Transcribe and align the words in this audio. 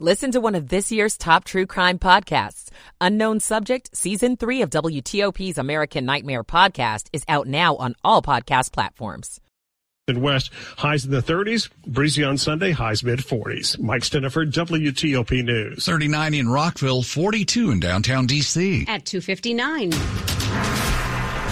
Listen 0.00 0.32
to 0.32 0.40
one 0.40 0.56
of 0.56 0.70
this 0.70 0.90
year's 0.90 1.16
top 1.16 1.44
true 1.44 1.66
crime 1.66 2.00
podcasts. 2.00 2.68
Unknown 3.00 3.38
Subject, 3.38 3.96
Season 3.96 4.36
3 4.36 4.62
of 4.62 4.70
WTOP's 4.70 5.56
American 5.56 6.04
Nightmare 6.04 6.42
podcast 6.42 7.06
is 7.12 7.22
out 7.28 7.46
now 7.46 7.76
on 7.76 7.94
all 8.02 8.20
podcast 8.20 8.72
platforms. 8.72 9.40
And 10.08 10.20
west, 10.20 10.50
highs 10.76 11.04
in 11.04 11.12
the 11.12 11.22
30s, 11.22 11.70
breezy 11.86 12.24
on 12.24 12.38
Sunday, 12.38 12.72
highs 12.72 13.04
mid 13.04 13.20
40s. 13.20 13.78
Mike 13.78 14.02
Stinneford, 14.02 14.50
WTOP 14.50 15.44
News. 15.44 15.86
39 15.86 16.34
in 16.34 16.48
Rockville, 16.48 17.02
42 17.02 17.70
in 17.70 17.78
downtown 17.78 18.26
D.C. 18.26 18.86
At 18.88 19.06
259. 19.06 19.92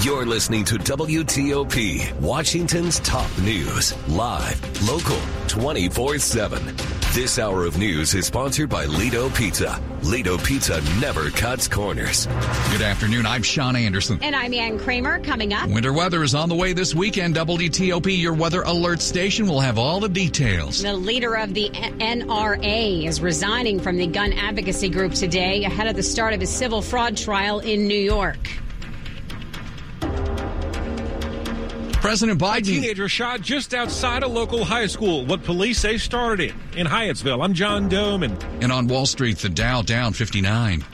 You're 0.02 0.26
listening 0.26 0.64
to 0.64 0.78
WTOP, 0.78 2.18
Washington's 2.18 2.98
top 3.00 3.30
news, 3.38 3.94
live, 4.08 4.88
local, 4.88 5.20
24 5.46 6.18
7. 6.18 6.76
This 7.12 7.38
hour 7.38 7.64
of 7.64 7.78
news 7.78 8.12
is 8.12 8.26
sponsored 8.26 8.68
by 8.68 8.86
Lido 8.86 9.30
Pizza. 9.30 9.80
Lido 10.02 10.38
Pizza 10.38 10.80
never 11.00 11.30
cuts 11.30 11.68
corners. 11.68 12.26
Good 12.72 12.82
afternoon. 12.82 13.26
I'm 13.26 13.44
Sean 13.44 13.76
Anderson. 13.76 14.18
And 14.22 14.34
I'm 14.34 14.52
Ann 14.52 14.76
Kramer. 14.76 15.20
Coming 15.20 15.52
up. 15.52 15.70
Winter 15.70 15.92
weather 15.92 16.24
is 16.24 16.34
on 16.34 16.48
the 16.48 16.56
way 16.56 16.72
this 16.72 16.96
weekend. 16.96 17.36
WTOP, 17.36 18.18
your 18.18 18.34
weather 18.34 18.62
alert 18.62 19.00
station, 19.00 19.46
will 19.46 19.60
have 19.60 19.78
all 19.78 20.00
the 20.00 20.08
details. 20.08 20.82
The 20.82 20.94
leader 20.94 21.36
of 21.36 21.54
the 21.54 21.70
NRA 21.70 23.04
is 23.06 23.20
resigning 23.20 23.78
from 23.78 23.98
the 23.98 24.08
gun 24.08 24.32
advocacy 24.32 24.88
group 24.88 25.12
today 25.12 25.62
ahead 25.62 25.86
of 25.86 25.94
the 25.94 26.02
start 26.02 26.34
of 26.34 26.40
his 26.40 26.50
civil 26.50 26.82
fraud 26.82 27.16
trial 27.16 27.60
in 27.60 27.86
New 27.86 27.94
York. 27.94 28.38
President 32.02 32.40
Biden. 32.40 32.58
A 32.58 32.62
teenager 32.62 33.08
shot 33.08 33.42
just 33.42 33.72
outside 33.74 34.24
a 34.24 34.26
local 34.26 34.64
high 34.64 34.88
school. 34.88 35.24
What 35.24 35.44
police 35.44 35.78
say 35.78 35.98
started 35.98 36.50
it 36.50 36.76
in 36.76 36.84
Hyattsville. 36.84 37.44
I'm 37.44 37.54
John 37.54 37.88
Domen. 37.88 38.36
And 38.60 38.72
on 38.72 38.88
Wall 38.88 39.06
Street, 39.06 39.38
the 39.38 39.48
Dow 39.48 39.82
down 39.82 40.12
59. 40.12 40.84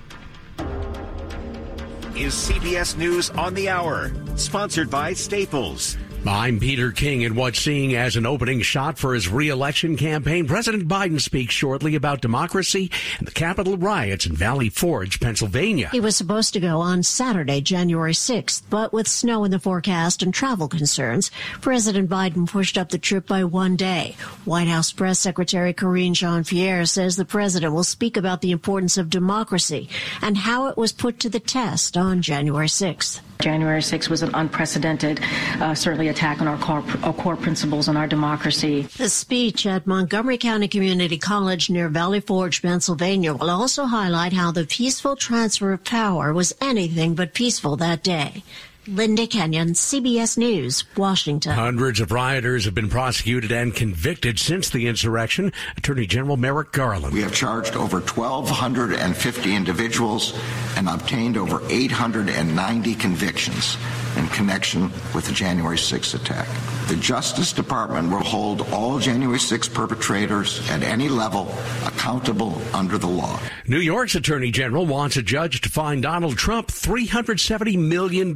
Is 2.14 2.34
CBS 2.34 2.98
News 2.98 3.30
on 3.30 3.54
the 3.54 3.70
Hour, 3.70 4.12
sponsored 4.36 4.90
by 4.90 5.14
Staples. 5.14 5.96
I'm 6.26 6.58
Peter 6.58 6.90
King, 6.90 7.24
and 7.24 7.36
what's 7.36 7.60
seeing 7.60 7.94
as 7.94 8.16
an 8.16 8.26
opening 8.26 8.60
shot 8.60 8.98
for 8.98 9.14
his 9.14 9.28
reelection 9.28 9.96
campaign, 9.96 10.48
President 10.48 10.88
Biden 10.88 11.20
speaks 11.20 11.54
shortly 11.54 11.94
about 11.94 12.20
democracy 12.20 12.90
and 13.18 13.26
the 13.26 13.32
Capitol 13.32 13.76
riots 13.76 14.26
in 14.26 14.34
Valley 14.34 14.68
Forge, 14.68 15.20
Pennsylvania. 15.20 15.88
He 15.90 16.00
was 16.00 16.16
supposed 16.16 16.52
to 16.54 16.60
go 16.60 16.80
on 16.80 17.04
Saturday, 17.04 17.60
January 17.60 18.12
6th, 18.12 18.62
but 18.68 18.92
with 18.92 19.06
snow 19.06 19.44
in 19.44 19.52
the 19.52 19.60
forecast 19.60 20.22
and 20.22 20.34
travel 20.34 20.66
concerns, 20.66 21.30
President 21.60 22.10
Biden 22.10 22.48
pushed 22.48 22.76
up 22.76 22.88
the 22.88 22.98
trip 22.98 23.26
by 23.26 23.44
one 23.44 23.76
day. 23.76 24.16
White 24.44 24.68
House 24.68 24.92
Press 24.92 25.20
Secretary 25.20 25.72
Karine 25.72 26.14
Jean-Pierre 26.14 26.84
says 26.84 27.16
the 27.16 27.24
president 27.24 27.72
will 27.72 27.84
speak 27.84 28.16
about 28.16 28.40
the 28.40 28.50
importance 28.50 28.98
of 28.98 29.08
democracy 29.08 29.88
and 30.20 30.36
how 30.36 30.66
it 30.66 30.76
was 30.76 30.92
put 30.92 31.20
to 31.20 31.28
the 31.28 31.40
test 31.40 31.96
on 31.96 32.22
January 32.22 32.68
6th. 32.68 33.20
January 33.40 33.80
6th 33.80 34.08
was 34.08 34.22
an 34.22 34.30
unprecedented, 34.34 35.20
uh, 35.60 35.74
certainly 35.74 36.08
attack 36.08 36.40
on 36.40 36.48
our 36.48 36.58
core, 36.58 36.84
our 37.02 37.12
core 37.12 37.36
principles 37.36 37.88
and 37.88 37.96
our 37.96 38.06
democracy. 38.06 38.82
The 38.82 39.08
speech 39.08 39.66
at 39.66 39.86
Montgomery 39.86 40.38
County 40.38 40.68
Community 40.68 41.18
College 41.18 41.70
near 41.70 41.88
Valley 41.88 42.20
Forge, 42.20 42.62
Pennsylvania 42.62 43.34
will 43.34 43.50
also 43.50 43.84
highlight 43.86 44.32
how 44.32 44.50
the 44.50 44.64
peaceful 44.64 45.16
transfer 45.16 45.72
of 45.72 45.84
power 45.84 46.32
was 46.32 46.54
anything 46.60 47.14
but 47.14 47.34
peaceful 47.34 47.76
that 47.76 48.02
day. 48.02 48.42
Linda 48.88 49.26
Kenyon, 49.26 49.74
CBS 49.74 50.38
News, 50.38 50.84
Washington. 50.96 51.52
Hundreds 51.52 52.00
of 52.00 52.10
rioters 52.10 52.64
have 52.64 52.74
been 52.74 52.88
prosecuted 52.88 53.52
and 53.52 53.74
convicted 53.74 54.38
since 54.38 54.70
the 54.70 54.86
insurrection. 54.86 55.52
Attorney 55.76 56.06
General 56.06 56.38
Merrick 56.38 56.72
Garland. 56.72 57.12
We 57.12 57.20
have 57.20 57.34
charged 57.34 57.76
over 57.76 58.00
1,250 58.00 59.54
individuals 59.54 60.38
and 60.76 60.88
obtained 60.88 61.36
over 61.36 61.60
890 61.68 62.94
convictions 62.94 63.76
in 64.18 64.26
connection 64.28 64.90
with 65.14 65.26
the 65.26 65.32
January 65.32 65.76
6th 65.76 66.14
attack. 66.14 66.48
The 66.88 66.96
Justice 66.96 67.52
Department 67.52 68.10
will 68.10 68.24
hold 68.24 68.62
all 68.72 68.98
January 68.98 69.38
6 69.38 69.68
perpetrators 69.68 70.68
at 70.70 70.82
any 70.82 71.08
level 71.08 71.54
accountable 71.84 72.60
under 72.74 72.98
the 72.98 73.06
law. 73.06 73.38
New 73.66 73.78
York's 73.78 74.14
Attorney 74.14 74.50
General 74.50 74.86
wants 74.86 75.16
a 75.16 75.22
judge 75.22 75.60
to 75.60 75.68
fine 75.68 76.00
Donald 76.00 76.38
Trump 76.38 76.68
$370 76.68 77.78
million, 77.78 78.34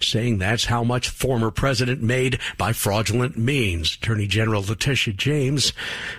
saying 0.00 0.38
that's 0.38 0.64
how 0.64 0.82
much 0.82 1.10
former 1.10 1.50
president 1.50 2.02
made 2.02 2.38
by 2.56 2.72
fraudulent 2.72 3.36
means. 3.36 3.94
Attorney 3.96 4.26
General 4.26 4.62
Letitia 4.62 5.12
James 5.12 5.74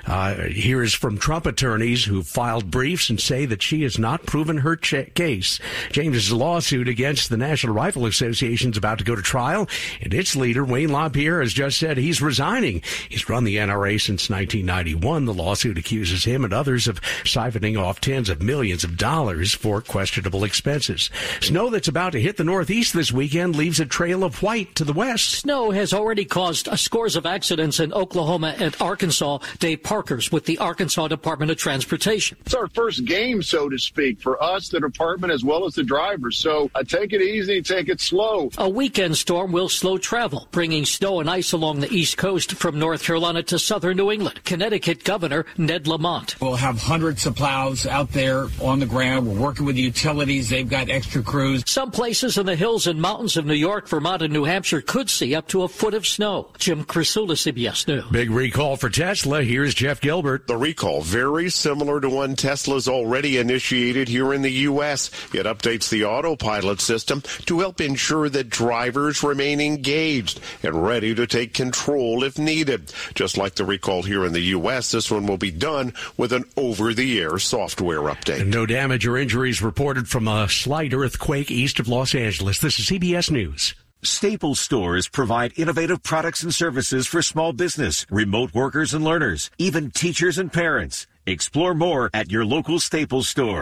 uh, 0.05 0.35
hears 0.35 0.93
from 0.93 1.17
Trump 1.17 1.47
attorneys 1.47 2.05
who 2.05 2.21
filed 2.21 2.69
briefs 2.69 3.09
and 3.09 3.19
say 3.19 3.45
that 3.47 3.63
she 3.63 3.81
has 3.81 3.97
not 3.97 4.27
proven 4.27 4.57
her 4.57 4.75
ch- 4.75 5.11
case. 5.15 5.59
James's 5.91 6.31
lawsuit 6.31 6.87
against 6.87 7.29
the 7.29 7.37
National 7.37 7.73
Rifle 7.73 8.05
Association 8.05 8.60
is 8.69 8.77
about 8.77 8.99
to 8.99 9.03
go 9.03 9.15
to 9.15 9.21
trial, 9.21 9.67
and 10.01 10.13
its 10.13 10.35
leader, 10.35 10.63
Wayne 10.63 10.91
LaPierre, 10.91 11.41
has 11.41 11.53
just 11.53 11.79
said 11.79 11.97
he's 11.97 12.21
resigning. 12.21 12.83
He's 13.09 13.27
run 13.27 13.43
the 13.43 13.57
NRA 13.57 13.99
since 13.99 14.29
1991. 14.29 15.25
The 15.25 15.33
lawsuit 15.33 15.77
accuses 15.77 16.23
him 16.23 16.45
and 16.45 16.53
others 16.53 16.87
of 16.87 17.01
siphoning 17.23 17.81
off 17.81 17.99
tens 17.99 18.29
of 18.29 18.41
millions 18.41 18.83
of 18.83 18.97
dollars 18.97 19.53
for 19.53 19.81
questionable 19.81 20.43
expenses. 20.43 21.09
Snow 21.39 21.69
that's 21.69 21.87
about 21.87 22.11
to 22.11 22.21
hit 22.21 22.37
the 22.37 22.43
Northeast 22.43 22.93
this 22.93 23.11
weekend 23.11 23.55
leaves 23.55 23.79
a 23.79 23.85
trail 23.85 24.23
of 24.23 24.41
white 24.43 24.75
to 24.75 24.83
the 24.83 24.93
west. 24.93 25.31
Snow 25.31 25.71
has 25.71 25.93
already 25.93 26.25
caused 26.25 26.67
scores 26.79 27.15
of 27.15 27.25
accidents 27.25 27.79
in 27.79 27.93
Oklahoma 27.93 28.55
and 28.59 28.75
Arkansas. 28.79 29.39
Dave 29.59 29.83
Parker's 29.83 30.31
with 30.31 30.45
the 30.45 30.57
Arkansas 30.57 31.07
Department 31.07 31.51
of 31.51 31.57
Transportation. 31.57 32.37
It's 32.45 32.53
our 32.53 32.67
first 32.69 33.05
game, 33.05 33.41
so 33.41 33.69
to 33.69 33.77
speak, 33.77 34.19
for 34.19 34.41
us, 34.41 34.69
the 34.69 34.79
department, 34.79 35.33
as 35.33 35.43
well 35.43 35.65
as 35.65 35.75
the 35.75 35.83
drivers. 35.83 36.37
So 36.37 36.69
uh, 36.75 36.83
take 36.83 37.13
it 37.13 37.21
easy, 37.21 37.61
take 37.61 37.89
it 37.89 38.01
slow. 38.01 38.40
A 38.57 38.69
weekend 38.69 39.17
storm 39.17 39.51
will 39.51 39.69
slow 39.69 39.97
travel, 39.97 40.47
bringing 40.51 40.85
snow 40.85 41.19
and 41.19 41.29
ice 41.29 41.51
along 41.51 41.79
the 41.79 41.91
east 41.91 42.17
coast 42.17 42.53
from 42.53 42.79
North 42.79 43.03
Carolina 43.03 43.43
to 43.43 43.59
southern 43.59 43.97
New 43.97 44.11
England. 44.11 44.43
Connecticut 44.43 45.03
Governor 45.03 45.45
Ned 45.57 45.87
Lamont. 45.87 46.39
We'll 46.41 46.55
have 46.55 46.79
hundreds 46.79 47.25
of 47.25 47.35
plows 47.35 47.85
out 47.85 48.11
there 48.11 48.47
on 48.61 48.79
the 48.79 48.85
ground. 48.85 49.27
We're 49.27 49.39
working 49.39 49.65
with 49.65 49.75
the 49.75 49.81
utilities. 49.81 50.49
They've 50.49 50.67
got 50.67 50.89
extra 50.89 51.21
crews. 51.21 51.63
Some 51.67 51.91
places 51.91 52.37
in 52.37 52.45
the 52.45 52.55
hills 52.55 52.87
and 52.87 53.01
mountains 53.01 53.37
of 53.37 53.45
New 53.45 53.53
York, 53.53 53.87
Vermont, 53.87 54.21
and 54.21 54.33
New 54.33 54.45
Hampshire 54.45 54.81
could 54.81 55.09
see 55.09 55.35
up 55.35 55.47
to 55.49 55.63
a 55.63 55.67
foot 55.67 55.93
of 55.93 56.07
snow. 56.07 56.49
Jim 56.57 56.83
Krasula, 56.83 57.33
CBS 57.33 57.87
News. 57.87 58.05
Big 58.11 58.31
recall 58.31 58.77
for 58.77 58.89
Tesla. 58.89 59.43
Here's 59.43 59.73
Jeff 59.73 60.01
Gilbert. 60.01 60.47
The 60.47 60.57
recall, 60.57 61.01
very 61.01 61.49
similar 61.49 62.01
to 62.01 62.09
one 62.09 62.35
Tesla's 62.35 62.87
already 62.87 63.37
initiated 63.37 64.07
here 64.07 64.33
in 64.33 64.41
the 64.41 64.51
U.S. 64.51 65.09
It 65.33 65.45
updates 65.45 65.89
the 65.89 66.05
autopilot 66.05 66.81
system 66.81 67.21
to 67.45 67.59
help 67.59 67.81
ensure 67.81 68.29
that 68.31 68.49
drivers 68.49 69.23
remain 69.23 69.61
engaged 69.61 70.39
and 70.63 70.83
ready 70.83 71.13
to 71.15 71.27
take 71.27 71.53
control 71.53 72.23
if 72.23 72.37
needed. 72.37 72.93
Just 73.13 73.37
like 73.37 73.55
the 73.55 73.65
recall 73.65 74.03
here 74.03 74.25
in 74.25 74.33
the 74.33 74.39
U.S., 74.39 74.91
this 74.91 75.11
one 75.11 75.27
will 75.27 75.37
be 75.37 75.51
done 75.51 75.93
with 76.17 76.33
an 76.33 76.45
over-the-air 76.57 77.39
software 77.39 78.01
update. 78.01 78.41
And 78.41 78.51
no 78.51 78.65
damage 78.65 79.05
or 79.05 79.17
injuries 79.17 79.61
reported 79.61 80.07
from 80.07 80.27
a 80.27 80.49
slight 80.49 80.93
earthquake 80.93 81.51
east 81.51 81.79
of 81.79 81.87
Los 81.87 82.15
Angeles. 82.15 82.59
This 82.59 82.79
is 82.79 82.87
CBS 82.87 83.31
News. 83.31 83.75
Staples 84.03 84.59
stores 84.59 85.07
provide 85.07 85.53
innovative 85.57 86.01
products 86.01 86.41
and 86.41 86.53
services 86.53 87.05
for 87.05 87.21
small 87.21 87.53
business, 87.53 88.07
remote 88.09 88.51
workers 88.51 88.95
and 88.95 89.03
learners, 89.03 89.51
even 89.59 89.91
teachers 89.91 90.39
and 90.39 90.51
parents. 90.51 91.05
Explore 91.27 91.75
more 91.75 92.09
at 92.11 92.31
your 92.31 92.43
local 92.43 92.79
Staples 92.79 93.29
store. 93.29 93.61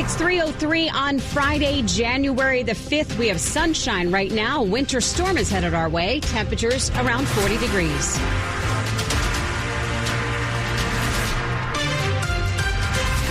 It's 0.00 0.14
303 0.14 0.88
on 0.88 1.18
Friday, 1.18 1.82
January 1.82 2.62
the 2.62 2.72
5th. 2.72 3.18
We 3.18 3.28
have 3.28 3.38
sunshine 3.38 4.10
right 4.10 4.32
now. 4.32 4.62
Winter 4.62 4.98
storm 4.98 5.36
is 5.36 5.50
headed 5.50 5.74
our 5.74 5.90
way. 5.90 6.20
Temperatures 6.20 6.88
around 6.92 7.28
40 7.28 7.58
degrees. 7.58 8.16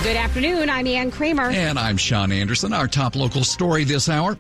Good 0.04 0.16
afternoon. 0.16 0.70
I'm 0.70 0.86
Ann 0.86 1.10
Kramer. 1.10 1.50
And 1.50 1.80
I'm 1.80 1.98
Sean 1.98 2.32
Anderson. 2.32 2.72
Our 2.72 2.88
top 2.88 3.16
local 3.16 3.44
story 3.44 3.84
this 3.84 4.08
hour 4.08 4.38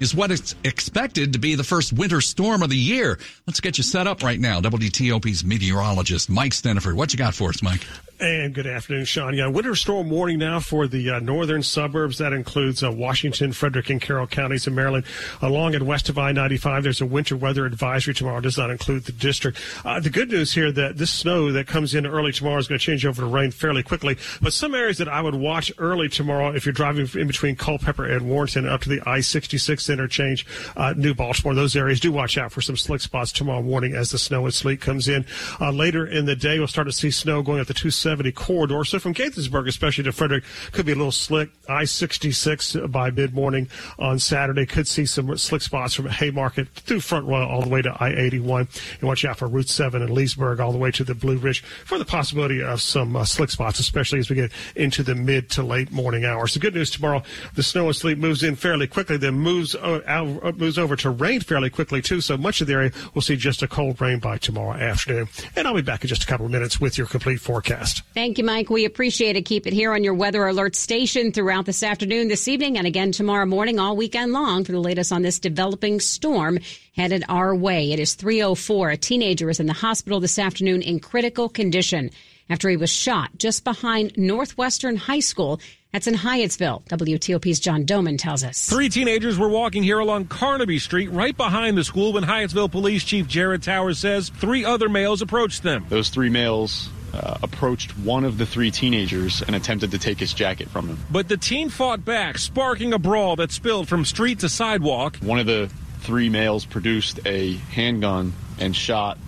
is 0.00 0.12
what 0.12 0.32
is 0.32 0.56
expected 0.64 1.34
to 1.34 1.38
be 1.38 1.54
the 1.54 1.62
first 1.62 1.92
winter 1.92 2.20
storm 2.20 2.64
of 2.64 2.70
the 2.70 2.76
year. 2.76 3.16
Let's 3.46 3.60
get 3.60 3.78
you 3.78 3.84
set 3.84 4.08
up 4.08 4.24
right 4.24 4.40
now. 4.40 4.60
WTOP's 4.60 5.44
meteorologist 5.44 6.28
Mike 6.28 6.50
Stinneford. 6.50 6.94
What 6.96 7.12
you 7.12 7.16
got 7.16 7.32
for 7.32 7.50
us, 7.50 7.62
Mike? 7.62 7.86
And 8.20 8.54
good 8.54 8.68
afternoon, 8.68 9.06
Sean. 9.06 9.34
Yeah, 9.34 9.48
winter 9.48 9.74
storm 9.74 10.08
warning 10.08 10.38
now 10.38 10.60
for 10.60 10.86
the 10.86 11.10
uh, 11.10 11.18
northern 11.18 11.64
suburbs. 11.64 12.18
That 12.18 12.32
includes 12.32 12.84
uh, 12.84 12.92
Washington, 12.92 13.52
Frederick, 13.52 13.90
and 13.90 14.00
Carroll 14.00 14.28
counties 14.28 14.68
in 14.68 14.74
Maryland. 14.76 15.04
Along 15.42 15.74
and 15.74 15.84
west 15.84 16.08
of 16.08 16.16
I-95, 16.16 16.84
there's 16.84 17.00
a 17.00 17.06
winter 17.06 17.36
weather 17.36 17.66
advisory 17.66 18.14
tomorrow. 18.14 18.38
It 18.38 18.42
does 18.42 18.56
not 18.56 18.70
include 18.70 19.06
the 19.06 19.12
district. 19.12 19.60
Uh, 19.84 19.98
the 19.98 20.10
good 20.10 20.30
news 20.30 20.54
here 20.54 20.70
that 20.70 20.96
this 20.96 21.10
snow 21.10 21.50
that 21.50 21.66
comes 21.66 21.92
in 21.92 22.06
early 22.06 22.30
tomorrow 22.30 22.58
is 22.58 22.68
going 22.68 22.78
to 22.78 22.84
change 22.84 23.04
over 23.04 23.20
to 23.20 23.26
rain 23.26 23.50
fairly 23.50 23.82
quickly. 23.82 24.16
But 24.40 24.52
some 24.52 24.76
areas 24.76 24.98
that 24.98 25.08
I 25.08 25.20
would 25.20 25.34
watch 25.34 25.72
early 25.78 26.08
tomorrow, 26.08 26.54
if 26.54 26.64
you're 26.64 26.72
driving 26.72 27.08
in 27.20 27.26
between 27.26 27.56
Culpeper 27.56 28.04
and 28.04 28.28
Warrenton 28.30 28.68
up 28.68 28.82
to 28.82 28.88
the 28.88 29.00
I-66 29.04 29.92
interchange, 29.92 30.46
uh, 30.76 30.94
New 30.96 31.14
Baltimore, 31.14 31.56
those 31.56 31.74
areas, 31.74 31.98
do 31.98 32.12
watch 32.12 32.38
out 32.38 32.52
for 32.52 32.60
some 32.60 32.76
slick 32.76 33.00
spots 33.00 33.32
tomorrow 33.32 33.62
morning 33.62 33.96
as 33.96 34.12
the 34.12 34.18
snow 34.18 34.44
and 34.44 34.54
sleet 34.54 34.80
comes 34.80 35.08
in. 35.08 35.26
Uh, 35.60 35.72
later 35.72 36.06
in 36.06 36.26
the 36.26 36.36
day, 36.36 36.60
we'll 36.60 36.68
start 36.68 36.86
to 36.86 36.92
see 36.92 37.10
snow 37.10 37.42
going 37.42 37.58
up 37.58 37.66
the 37.66 37.74
270 38.04 38.32
corridor. 38.32 38.84
So 38.84 38.98
from 38.98 39.14
Gaithersburg, 39.14 39.66
especially 39.66 40.04
to 40.04 40.12
Frederick, 40.12 40.44
could 40.72 40.84
be 40.84 40.92
a 40.92 40.94
little 40.94 41.10
slick. 41.10 41.50
I 41.68 41.84
66 41.84 42.76
by 42.88 43.10
mid 43.10 43.32
morning 43.32 43.68
on 43.98 44.18
Saturday. 44.18 44.66
Could 44.66 44.86
see 44.86 45.06
some 45.06 45.34
slick 45.38 45.62
spots 45.62 45.94
from 45.94 46.06
Haymarket 46.06 46.68
through 46.68 47.00
Front 47.00 47.26
Royal 47.26 47.48
all 47.48 47.62
the 47.62 47.70
way 47.70 47.80
to 47.80 47.96
I 47.98 48.10
81. 48.10 48.68
And 49.00 49.08
watch 49.08 49.24
out 49.24 49.38
for 49.38 49.48
Route 49.48 49.70
7 49.70 50.02
and 50.02 50.10
Leesburg 50.10 50.60
all 50.60 50.70
the 50.70 50.78
way 50.78 50.90
to 50.90 51.04
the 51.04 51.14
Blue 51.14 51.38
Ridge 51.38 51.62
for 51.62 51.96
the 51.96 52.04
possibility 52.04 52.62
of 52.62 52.82
some 52.82 53.16
uh, 53.16 53.24
slick 53.24 53.50
spots, 53.50 53.78
especially 53.78 54.18
as 54.18 54.28
we 54.28 54.36
get 54.36 54.52
into 54.76 55.02
the 55.02 55.14
mid 55.14 55.48
to 55.50 55.62
late 55.62 55.90
morning 55.90 56.26
hours. 56.26 56.52
The 56.52 56.60
good 56.60 56.74
news 56.74 56.90
tomorrow, 56.90 57.22
the 57.54 57.62
snow 57.62 57.86
and 57.86 57.96
sleet 57.96 58.18
moves 58.18 58.42
in 58.42 58.54
fairly 58.54 58.86
quickly, 58.86 59.16
then 59.16 59.34
moves, 59.34 59.74
uh, 59.74 60.02
out, 60.06 60.58
moves 60.58 60.78
over 60.78 60.94
to 60.96 61.08
rain 61.08 61.40
fairly 61.40 61.70
quickly 61.70 62.02
too. 62.02 62.20
So 62.20 62.36
much 62.36 62.60
of 62.60 62.66
the 62.66 62.74
area 62.74 62.92
will 63.14 63.22
see 63.22 63.36
just 63.36 63.62
a 63.62 63.68
cold 63.68 63.98
rain 64.02 64.18
by 64.18 64.36
tomorrow 64.36 64.78
afternoon. 64.78 65.28
And 65.56 65.66
I'll 65.66 65.74
be 65.74 65.80
back 65.80 66.02
in 66.04 66.08
just 66.08 66.24
a 66.24 66.26
couple 66.26 66.44
of 66.44 66.52
minutes 66.52 66.78
with 66.80 66.98
your 66.98 67.06
complete 67.06 67.40
forecast. 67.40 67.93
Thank 68.14 68.38
you, 68.38 68.44
Mike. 68.44 68.70
We 68.70 68.84
appreciate 68.84 69.36
it. 69.36 69.42
Keep 69.42 69.66
it 69.66 69.72
here 69.72 69.92
on 69.92 70.04
your 70.04 70.14
weather 70.14 70.46
alert 70.46 70.76
station 70.76 71.32
throughout 71.32 71.66
this 71.66 71.82
afternoon, 71.82 72.28
this 72.28 72.48
evening, 72.48 72.78
and 72.78 72.86
again 72.86 73.12
tomorrow 73.12 73.46
morning, 73.46 73.78
all 73.78 73.96
weekend 73.96 74.32
long 74.32 74.64
for 74.64 74.72
the 74.72 74.80
latest 74.80 75.12
on 75.12 75.22
this 75.22 75.38
developing 75.38 76.00
storm 76.00 76.58
headed 76.96 77.24
our 77.28 77.54
way. 77.54 77.92
It 77.92 77.98
is 77.98 78.14
304. 78.14 78.90
A 78.90 78.96
teenager 78.96 79.50
is 79.50 79.60
in 79.60 79.66
the 79.66 79.72
hospital 79.72 80.20
this 80.20 80.38
afternoon 80.38 80.82
in 80.82 81.00
critical 81.00 81.48
condition 81.48 82.10
after 82.48 82.68
he 82.68 82.76
was 82.76 82.90
shot 82.90 83.30
just 83.38 83.64
behind 83.64 84.16
Northwestern 84.16 84.96
High 84.96 85.20
School. 85.20 85.60
That's 85.92 86.06
in 86.08 86.14
Hyattsville. 86.14 86.84
WTOP's 86.86 87.60
John 87.60 87.84
Domen 87.84 88.18
tells 88.18 88.42
us. 88.42 88.68
Three 88.68 88.88
teenagers 88.88 89.38
were 89.38 89.48
walking 89.48 89.84
here 89.84 90.00
along 90.00 90.26
Carnaby 90.26 90.80
Street, 90.80 91.08
right 91.12 91.36
behind 91.36 91.78
the 91.78 91.84
school, 91.84 92.12
when 92.12 92.24
Hyattsville 92.24 92.70
Police 92.70 93.04
Chief 93.04 93.28
Jared 93.28 93.62
Towers 93.62 94.00
says 94.00 94.28
three 94.28 94.64
other 94.64 94.88
males 94.88 95.22
approached 95.22 95.62
them. 95.62 95.86
Those 95.88 96.08
three 96.08 96.30
males 96.30 96.88
uh, 97.14 97.38
approached 97.42 97.96
one 97.98 98.24
of 98.24 98.38
the 98.38 98.46
three 98.46 98.70
teenagers 98.70 99.42
and 99.42 99.54
attempted 99.54 99.90
to 99.92 99.98
take 99.98 100.18
his 100.18 100.32
jacket 100.32 100.68
from 100.68 100.88
him. 100.88 100.98
But 101.10 101.28
the 101.28 101.36
teen 101.36 101.68
fought 101.68 102.04
back, 102.04 102.38
sparking 102.38 102.92
a 102.92 102.98
brawl 102.98 103.36
that 103.36 103.52
spilled 103.52 103.88
from 103.88 104.04
street 104.04 104.40
to 104.40 104.48
sidewalk. 104.48 105.16
One 105.18 105.38
of 105.38 105.46
the 105.46 105.70
three 106.00 106.28
males 106.28 106.64
produced 106.64 107.20
a 107.24 107.54
handgun 107.54 108.32
and 108.58 108.74
shot 108.74 109.18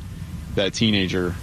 that 0.56 0.74
teenager 0.74 1.34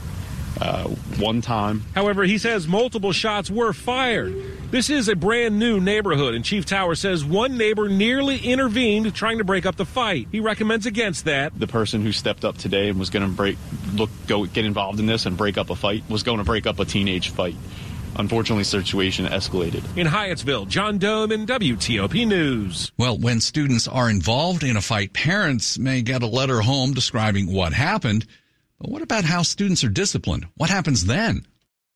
uh, 0.60 0.84
one 1.18 1.42
time. 1.42 1.84
However, 1.96 2.24
he 2.24 2.38
says 2.38 2.68
multiple 2.68 3.12
shots 3.12 3.50
were 3.50 3.74
fired. 3.74 4.34
This 4.72 4.90
is 4.90 5.08
a 5.08 5.16
brand 5.16 5.60
new 5.60 5.80
neighborhood, 5.80 6.34
and 6.34 6.44
Chief 6.44 6.66
Tower 6.66 6.96
says 6.96 7.24
one 7.24 7.58
neighbor 7.58 7.90
nearly 7.90 8.38
intervened 8.38 9.14
trying 9.14 9.38
to 9.38 9.44
break 9.44 9.66
up 9.66 9.76
the 9.76 9.86
fight. 9.86 10.28
He 10.32 10.40
recommends 10.40 10.86
against 10.86 11.26
that. 11.26 11.58
The 11.58 11.68
person 11.68 12.02
who 12.02 12.12
stepped 12.12 12.44
up 12.44 12.58
today 12.58 12.90
and 12.90 13.00
was 13.00 13.10
going 13.10 13.28
to 13.28 13.32
break, 13.32 13.58
look, 13.94 14.10
go 14.28 14.46
get 14.46 14.66
involved 14.66 15.00
in 15.00 15.06
this 15.06 15.26
and 15.26 15.38
break 15.38 15.58
up 15.58 15.70
a 15.70 15.76
fight 15.76 16.04
was 16.10 16.24
going 16.24 16.40
to 16.40 16.44
break 16.44 16.66
up 16.66 16.80
a 16.80 16.86
teenage 16.86 17.30
fight. 17.30 17.56
Unfortunately, 18.16 18.64
situation 18.64 19.26
escalated. 19.26 19.84
In 19.98 20.06
Hyattsville, 20.06 20.68
John 20.68 21.00
Domen 21.00 21.48
WTOP 21.48 22.28
News. 22.28 22.92
Well, 22.98 23.18
when 23.18 23.42
students 23.42 23.88
are 23.88 24.10
involved 24.10 24.64
in 24.64 24.78
a 24.78 24.82
fight, 24.82 25.14
parents 25.14 25.80
may 25.80 26.04
get 26.04 26.22
a 26.22 26.28
letter 26.28 26.62
home 26.62 26.94
describing 26.94 27.52
what 27.52 27.74
happened. 27.74 28.26
But 28.84 28.92
what 28.92 29.02
about 29.02 29.24
how 29.24 29.44
students 29.44 29.86
are 29.86 29.90
disciplined? 29.90 30.46
What 30.56 30.70
happens 30.70 31.06
then? 31.06 31.46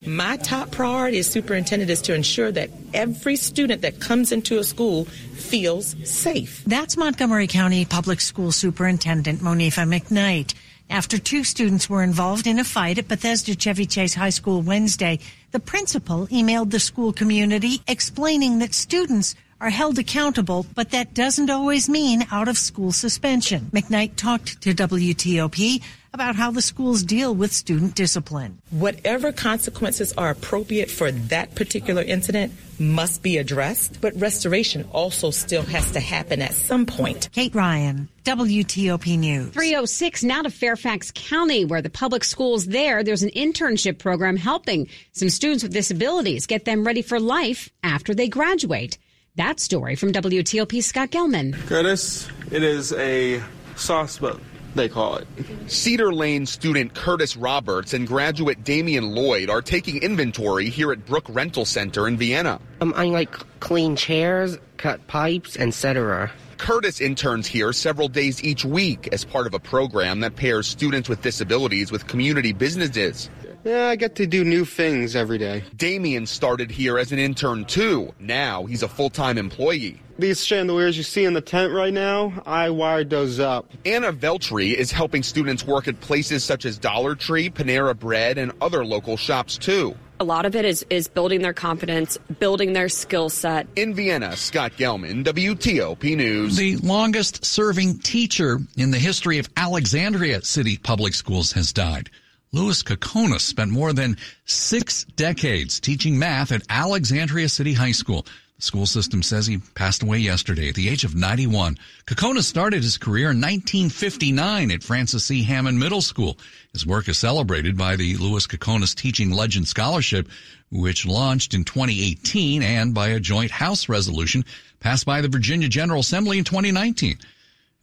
My 0.05 0.37
top 0.37 0.71
priority 0.71 1.19
as 1.19 1.29
superintendent 1.29 1.91
is 1.91 2.01
to 2.03 2.13
ensure 2.13 2.49
that 2.53 2.69
every 2.93 3.35
student 3.35 3.81
that 3.81 3.99
comes 3.99 4.31
into 4.31 4.57
a 4.57 4.63
school 4.63 5.03
feels 5.03 5.97
safe. 6.09 6.63
That's 6.65 6.95
Montgomery 6.95 7.47
County 7.47 7.83
Public 7.83 8.21
School 8.21 8.53
Superintendent 8.53 9.41
Monifa 9.41 9.85
McKnight. 9.85 10.53
After 10.89 11.17
two 11.17 11.43
students 11.43 11.89
were 11.89 12.03
involved 12.03 12.47
in 12.47 12.57
a 12.57 12.63
fight 12.63 12.99
at 12.99 13.09
Bethesda 13.09 13.55
Chevy 13.55 13.85
Chase 13.85 14.13
High 14.13 14.29
School 14.29 14.61
Wednesday, 14.61 15.19
the 15.51 15.59
principal 15.59 16.27
emailed 16.27 16.71
the 16.71 16.79
school 16.79 17.11
community 17.11 17.81
explaining 17.89 18.59
that 18.59 18.73
students 18.73 19.35
are 19.59 19.69
held 19.69 19.97
accountable, 19.97 20.65
but 20.75 20.91
that 20.91 21.13
doesn't 21.13 21.49
always 21.49 21.89
mean 21.89 22.25
out 22.31 22.47
of 22.47 22.57
school 22.57 22.91
suspension. 22.91 23.69
McKnight 23.73 24.15
talked 24.15 24.61
to 24.61 24.73
WTOP 24.73 25.81
about 26.13 26.35
how 26.35 26.49
the 26.49 26.61
schools 26.61 27.03
deal 27.03 27.33
with 27.35 27.53
student 27.53 27.93
discipline. 27.93 28.57
Whatever 28.71 29.31
consequences 29.31 30.13
are 30.13 30.29
appropriate 30.29 30.89
for 30.89 31.11
that 31.11 31.53
particular 31.53 32.01
incident 32.01 32.53
must 32.79 33.21
be 33.21 33.37
addressed, 33.37 33.99
but 34.01 34.15
restoration 34.19 34.87
also 34.91 35.31
still 35.31 35.63
has 35.63 35.91
to 35.91 35.99
happen 35.99 36.41
at 36.41 36.53
some 36.53 36.85
point. 36.85 37.29
Kate 37.33 37.53
Ryan, 37.53 38.07
WTOP 38.23 39.17
News. 39.17 39.49
306 39.49 40.23
now 40.23 40.41
to 40.41 40.49
Fairfax 40.49 41.11
County, 41.13 41.65
where 41.65 41.81
the 41.81 41.89
public 41.89 42.23
schools 42.23 42.65
there, 42.65 43.03
there's 43.03 43.23
an 43.23 43.31
internship 43.31 43.99
program 43.99 44.37
helping 44.37 44.87
some 45.11 45.29
students 45.29 45.63
with 45.63 45.73
disabilities 45.73 46.47
get 46.47 46.65
them 46.65 46.85
ready 46.85 47.01
for 47.01 47.19
life 47.19 47.69
after 47.83 48.13
they 48.13 48.27
graduate. 48.27 48.97
That 49.37 49.59
story 49.59 49.95
from 49.95 50.13
WTOP 50.13 50.83
Scott 50.83 51.11
Gelman. 51.11 51.53
Curtis, 51.67 52.27
it 52.49 52.63
is 52.63 52.91
a 52.93 53.39
sauce 53.75 54.17
boat 54.17 54.41
they 54.73 54.89
call 54.89 55.17
it. 55.17 55.27
Cedar 55.67 56.13
Lane 56.13 56.45
student 56.45 56.93
Curtis 56.93 57.35
Roberts 57.35 57.93
and 57.93 58.07
graduate 58.07 58.63
Damian 58.63 59.13
Lloyd 59.13 59.49
are 59.49 59.61
taking 59.61 60.01
inventory 60.01 60.69
here 60.69 60.91
at 60.91 61.05
Brook 61.05 61.25
Rental 61.29 61.65
Center 61.65 62.07
in 62.07 62.17
Vienna. 62.17 62.59
Um, 62.81 62.93
I 62.95 63.05
like 63.05 63.31
clean 63.59 63.95
chairs, 63.95 64.57
cut 64.77 65.05
pipes, 65.07 65.57
etc. 65.57 66.31
Curtis 66.57 67.01
interns 67.01 67.45
here 67.45 67.73
several 67.73 68.07
days 68.07 68.43
each 68.43 68.65
week 68.65 69.09
as 69.11 69.23
part 69.23 69.45
of 69.45 69.53
a 69.53 69.59
program 69.59 70.21
that 70.21 70.35
pairs 70.35 70.67
students 70.67 71.09
with 71.09 71.21
disabilities 71.21 71.91
with 71.91 72.07
community 72.07 72.53
businesses. 72.53 73.29
Yeah, 73.67 73.89
I 73.89 73.97
get 73.97 74.15
to 74.15 74.25
do 74.25 74.45
new 74.45 74.63
things 74.63 75.13
every 75.13 75.37
day. 75.37 75.61
Damien 75.75 76.25
started 76.25 76.71
here 76.71 76.97
as 76.97 77.11
an 77.11 77.19
intern 77.19 77.65
too. 77.65 78.13
Now 78.17 78.63
he's 78.63 78.81
a 78.81 78.87
full 78.87 79.09
time 79.09 79.37
employee. 79.37 80.01
These 80.17 80.45
chandeliers 80.45 80.95
you 80.95 81.03
see 81.03 81.25
in 81.25 81.33
the 81.33 81.41
tent 81.41 81.73
right 81.73 81.93
now, 81.93 82.41
I 82.45 82.69
wired 82.69 83.09
those 83.09 83.41
up. 83.41 83.69
Anna 83.85 84.13
Veltri 84.13 84.73
is 84.73 84.89
helping 84.89 85.21
students 85.21 85.67
work 85.67 85.89
at 85.89 85.99
places 85.99 86.45
such 86.45 86.63
as 86.63 86.77
Dollar 86.77 87.13
Tree, 87.13 87.49
Panera 87.49 87.93
Bread, 87.93 88.37
and 88.37 88.53
other 88.61 88.85
local 88.85 89.17
shops 89.17 89.57
too. 89.57 89.97
A 90.21 90.23
lot 90.23 90.45
of 90.45 90.55
it 90.55 90.63
is, 90.63 90.85
is 90.89 91.09
building 91.09 91.41
their 91.41 91.53
confidence, 91.53 92.17
building 92.39 92.71
their 92.71 92.87
skill 92.87 93.27
set. 93.27 93.67
In 93.75 93.93
Vienna, 93.93 94.37
Scott 94.37 94.71
Gelman, 94.77 95.25
WTOP 95.25 96.15
News. 96.15 96.55
The 96.55 96.77
longest 96.77 97.43
serving 97.43 97.99
teacher 97.99 98.59
in 98.77 98.91
the 98.91 98.97
history 98.97 99.39
of 99.39 99.49
Alexandria 99.57 100.41
City 100.41 100.77
Public 100.77 101.13
Schools 101.13 101.51
has 101.51 101.73
died. 101.73 102.09
Louis 102.57 102.81
Kokonas 102.81 103.41
spent 103.41 103.69
more 103.69 103.93
than 103.93 104.17
six 104.45 105.03
decades 105.03 105.79
teaching 105.79 106.17
math 106.17 106.51
at 106.51 106.63
Alexandria 106.69 107.49
City 107.49 107.73
High 107.73 107.91
School. 107.91 108.25
The 108.55 108.63
school 108.63 108.87
system 108.87 109.21
says 109.21 109.45
he 109.45 109.59
passed 109.75 110.01
away 110.01 110.17
yesterday 110.17 110.67
at 110.69 110.73
the 110.73 110.89
age 110.89 111.03
of 111.03 111.13
91. 111.13 111.77
Kokonas 112.07 112.45
started 112.45 112.81
his 112.81 112.97
career 112.97 113.29
in 113.29 113.39
1959 113.39 114.71
at 114.71 114.81
Francis 114.81 115.25
C. 115.25 115.43
Hammond 115.43 115.79
Middle 115.79 116.01
School. 116.01 116.35
His 116.73 116.83
work 116.83 117.07
is 117.07 117.19
celebrated 117.19 117.77
by 117.77 117.95
the 117.95 118.17
Louis 118.17 118.47
Kokonas 118.47 118.95
Teaching 118.95 119.29
Legend 119.29 119.67
Scholarship, 119.67 120.27
which 120.71 121.05
launched 121.05 121.53
in 121.53 121.63
2018 121.63 122.63
and 122.63 122.91
by 122.91 123.09
a 123.09 123.19
joint 123.19 123.51
House 123.51 123.87
resolution 123.87 124.43
passed 124.79 125.05
by 125.05 125.21
the 125.21 125.29
Virginia 125.29 125.69
General 125.69 125.99
Assembly 125.99 126.39
in 126.39 126.43
2019. 126.43 127.19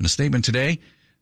In 0.01 0.07
a 0.07 0.09
statement 0.09 0.45
today, 0.45 0.81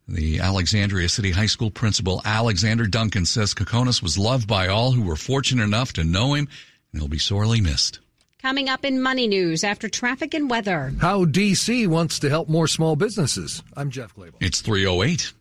the 0.08 0.40
Alexandria 0.40 1.08
City 1.08 1.30
High 1.30 1.46
School 1.46 1.70
principal 1.70 2.20
Alexander 2.24 2.86
Duncan 2.86 3.24
says 3.24 3.54
Kokonas 3.54 4.02
was 4.02 4.18
loved 4.18 4.48
by 4.48 4.68
all 4.68 4.92
who 4.92 5.02
were 5.02 5.16
fortunate 5.16 5.64
enough 5.64 5.92
to 5.94 6.04
know 6.04 6.34
him, 6.34 6.48
and 6.92 7.00
he'll 7.00 7.08
be 7.08 7.18
sorely 7.18 7.60
missed. 7.60 8.00
Coming 8.40 8.68
up 8.68 8.84
in 8.84 9.00
Money 9.00 9.28
News 9.28 9.62
after 9.62 9.88
traffic 9.88 10.34
and 10.34 10.50
weather. 10.50 10.92
How 11.00 11.24
DC 11.24 11.86
wants 11.86 12.18
to 12.18 12.28
help 12.28 12.48
more 12.48 12.66
small 12.66 12.96
businesses. 12.96 13.62
I'm 13.76 13.90
Jeff 13.90 14.14
Clabaugh. 14.16 14.34
It's 14.40 14.60
308. 14.60 15.32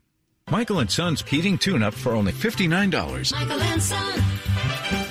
Michael 0.51 0.79
and 0.79 0.91
Son's 0.91 1.21
heating 1.23 1.57
tune 1.57 1.81
up 1.81 1.93
for 1.93 2.11
only 2.11 2.31
$59. 2.31 3.31
Michael 3.33 3.61
and 3.61 3.81
Son. 3.81 5.10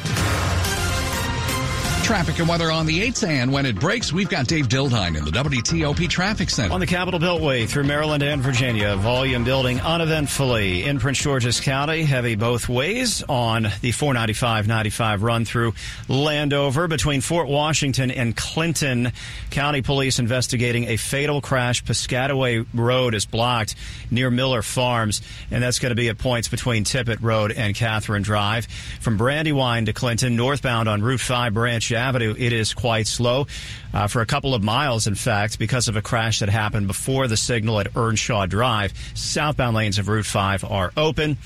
Traffic 2.10 2.40
and 2.40 2.48
weather 2.48 2.72
on 2.72 2.86
the 2.86 3.06
8s, 3.08 3.24
and 3.24 3.52
when 3.52 3.64
it 3.64 3.78
breaks, 3.78 4.12
we've 4.12 4.28
got 4.28 4.48
Dave 4.48 4.66
Dildine 4.66 5.16
in 5.16 5.24
the 5.24 5.30
WTOP 5.30 6.08
Traffic 6.08 6.50
Center. 6.50 6.74
On 6.74 6.80
the 6.80 6.86
Capitol 6.88 7.20
Beltway 7.20 7.68
through 7.68 7.84
Maryland 7.84 8.24
and 8.24 8.42
Virginia, 8.42 8.96
volume 8.96 9.44
building 9.44 9.80
uneventfully. 9.80 10.82
In 10.82 10.98
Prince 10.98 11.18
George's 11.18 11.60
County, 11.60 12.02
heavy 12.02 12.34
both 12.34 12.68
ways 12.68 13.22
on 13.28 13.62
the 13.62 13.92
495-95 13.92 15.22
run 15.22 15.44
through 15.44 15.72
Landover 16.08 16.88
between 16.88 17.20
Fort 17.20 17.46
Washington 17.46 18.10
and 18.10 18.36
Clinton. 18.36 19.12
County 19.50 19.80
police 19.80 20.18
investigating 20.18 20.88
a 20.88 20.96
fatal 20.96 21.40
crash. 21.40 21.84
Piscataway 21.84 22.66
Road 22.74 23.14
is 23.14 23.24
blocked 23.24 23.76
near 24.10 24.32
Miller 24.32 24.62
Farms, 24.62 25.22
and 25.52 25.62
that's 25.62 25.78
going 25.78 25.90
to 25.90 25.96
be 25.96 26.08
at 26.08 26.18
points 26.18 26.48
between 26.48 26.82
Tippett 26.82 27.18
Road 27.22 27.52
and 27.52 27.72
Catherine 27.72 28.22
Drive. 28.22 28.66
From 28.98 29.16
Brandywine 29.16 29.86
to 29.86 29.92
Clinton, 29.92 30.34
northbound 30.34 30.88
on 30.88 31.02
Route 31.02 31.20
5 31.20 31.54
Branch 31.54 31.92
Avenue, 32.00 32.34
it 32.36 32.52
is 32.52 32.74
quite 32.74 33.06
slow 33.06 33.46
uh, 33.94 34.08
for 34.08 34.22
a 34.22 34.26
couple 34.26 34.54
of 34.54 34.62
miles, 34.62 35.06
in 35.06 35.14
fact, 35.14 35.58
because 35.58 35.86
of 35.88 35.96
a 35.96 36.02
crash 36.02 36.40
that 36.40 36.48
happened 36.48 36.86
before 36.86 37.28
the 37.28 37.36
signal 37.36 37.78
at 37.78 37.94
Earnshaw 37.94 38.46
Drive. 38.46 38.92
Southbound 39.14 39.76
lanes 39.76 39.98
of 39.98 40.08
Route 40.08 40.26
5 40.26 40.64
are 40.64 40.92
open. 40.96 41.36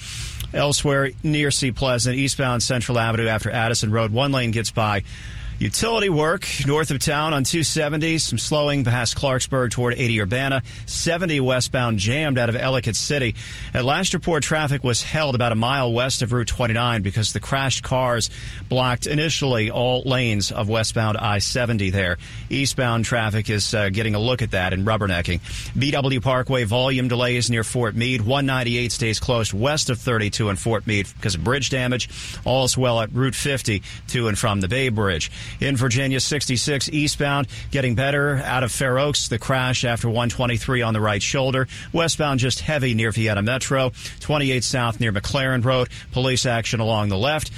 Elsewhere, 0.53 1.11
near 1.23 1.51
Seat 1.51 1.75
Pleasant, 1.75 2.17
eastbound 2.17 2.63
Central 2.63 2.99
Avenue 2.99 3.27
after 3.27 3.51
Addison 3.51 3.91
Road, 3.91 4.13
one 4.13 4.31
lane 4.33 4.53
gets 4.53 4.71
by. 4.71 5.03
Utility 5.61 6.09
work 6.09 6.49
north 6.67 6.91
of 6.91 6.99
town 6.99 7.33
on 7.33 7.45
270, 7.45 8.19
some 8.19 8.39
slowing 8.39 8.83
past 8.83 9.17
Clarksburg 9.17 9.71
toward 9.71 9.95
80 9.95 10.23
Urbana, 10.23 10.63
70 10.87 11.39
westbound 11.39 12.01
jammed 12.01 12.39
out 12.39 12.49
of 12.49 12.57
Ellicott 12.57 12.97
City. 12.97 13.37
At 13.73 13.85
last 13.85 14.15
report, 14.15 14.43
traffic 14.43 14.83
was 14.83 15.05
held 15.05 15.37
about 15.37 15.53
a 15.53 15.55
mile 15.55 15.93
west 15.93 16.23
of 16.23 16.33
Route 16.33 16.49
29 16.49 17.03
because 17.03 17.33
the 17.33 17.39
crashed 17.39 17.85
cars 17.85 18.31
blocked 18.69 19.07
initially 19.07 19.71
all 19.71 20.03
lanes 20.03 20.51
of 20.51 20.69
westbound 20.69 21.19
I-70 21.19 21.93
there. 21.93 22.19
Eastbound 22.51 23.05
traffic 23.05 23.49
is 23.49 23.73
uh, 23.75 23.91
getting 23.91 24.17
a 24.17 24.21
look 24.21 24.43
at 24.43 24.51
that 24.51 24.73
and 24.73 24.85
rubbernecking. 24.85 25.39
BW 25.79 26.21
Parkway 26.21 26.65
volume 26.65 27.07
delays 27.07 27.49
near 27.49 27.63
Fort 27.63 27.95
Meade. 27.95 28.23
198 28.23 28.91
stays 28.91 29.21
closed 29.21 29.53
west 29.53 29.89
of 29.89 30.01
32 30.01 30.49
in 30.49 30.57
Fort 30.57 30.85
Meade 30.89 31.07
because 31.17 31.37
of 31.37 31.45
bridge 31.45 31.71
damage. 31.71 32.09
All 32.45 32.65
is 32.65 32.77
well 32.77 33.01
at 33.01 33.13
Route 33.13 33.37
50 33.37 33.83
to 34.09 34.27
and 34.27 34.37
from 34.37 34.61
the 34.61 34.69
Bay 34.69 34.89
Bridge. 34.89 35.31
In 35.61 35.77
Virginia, 35.77 36.21
66 36.21 36.89
eastbound, 36.91 37.47
getting 37.71 37.95
better 37.95 38.37
out 38.39 38.63
of 38.63 38.73
Fair 38.73 38.99
Oaks. 38.99 39.29
The 39.29 39.39
crash 39.39 39.85
after 39.85 40.09
123 40.09 40.83
on 40.83 40.95
the 40.95 41.01
right 41.01 41.23
shoulder. 41.23 41.69
Westbound, 41.93 42.41
just 42.41 42.61
heavy 42.61 42.95
near 42.95 43.11
Vienna 43.13 43.43
Metro. 43.43 43.93
28 44.21 44.65
south 44.65 45.01
near 45.01 45.13
McLearen 45.13 45.65
Road. 45.65 45.89
Police 46.13 46.47
action 46.47 46.81
along 46.81 47.09
the 47.09 47.19
left. 47.19 47.51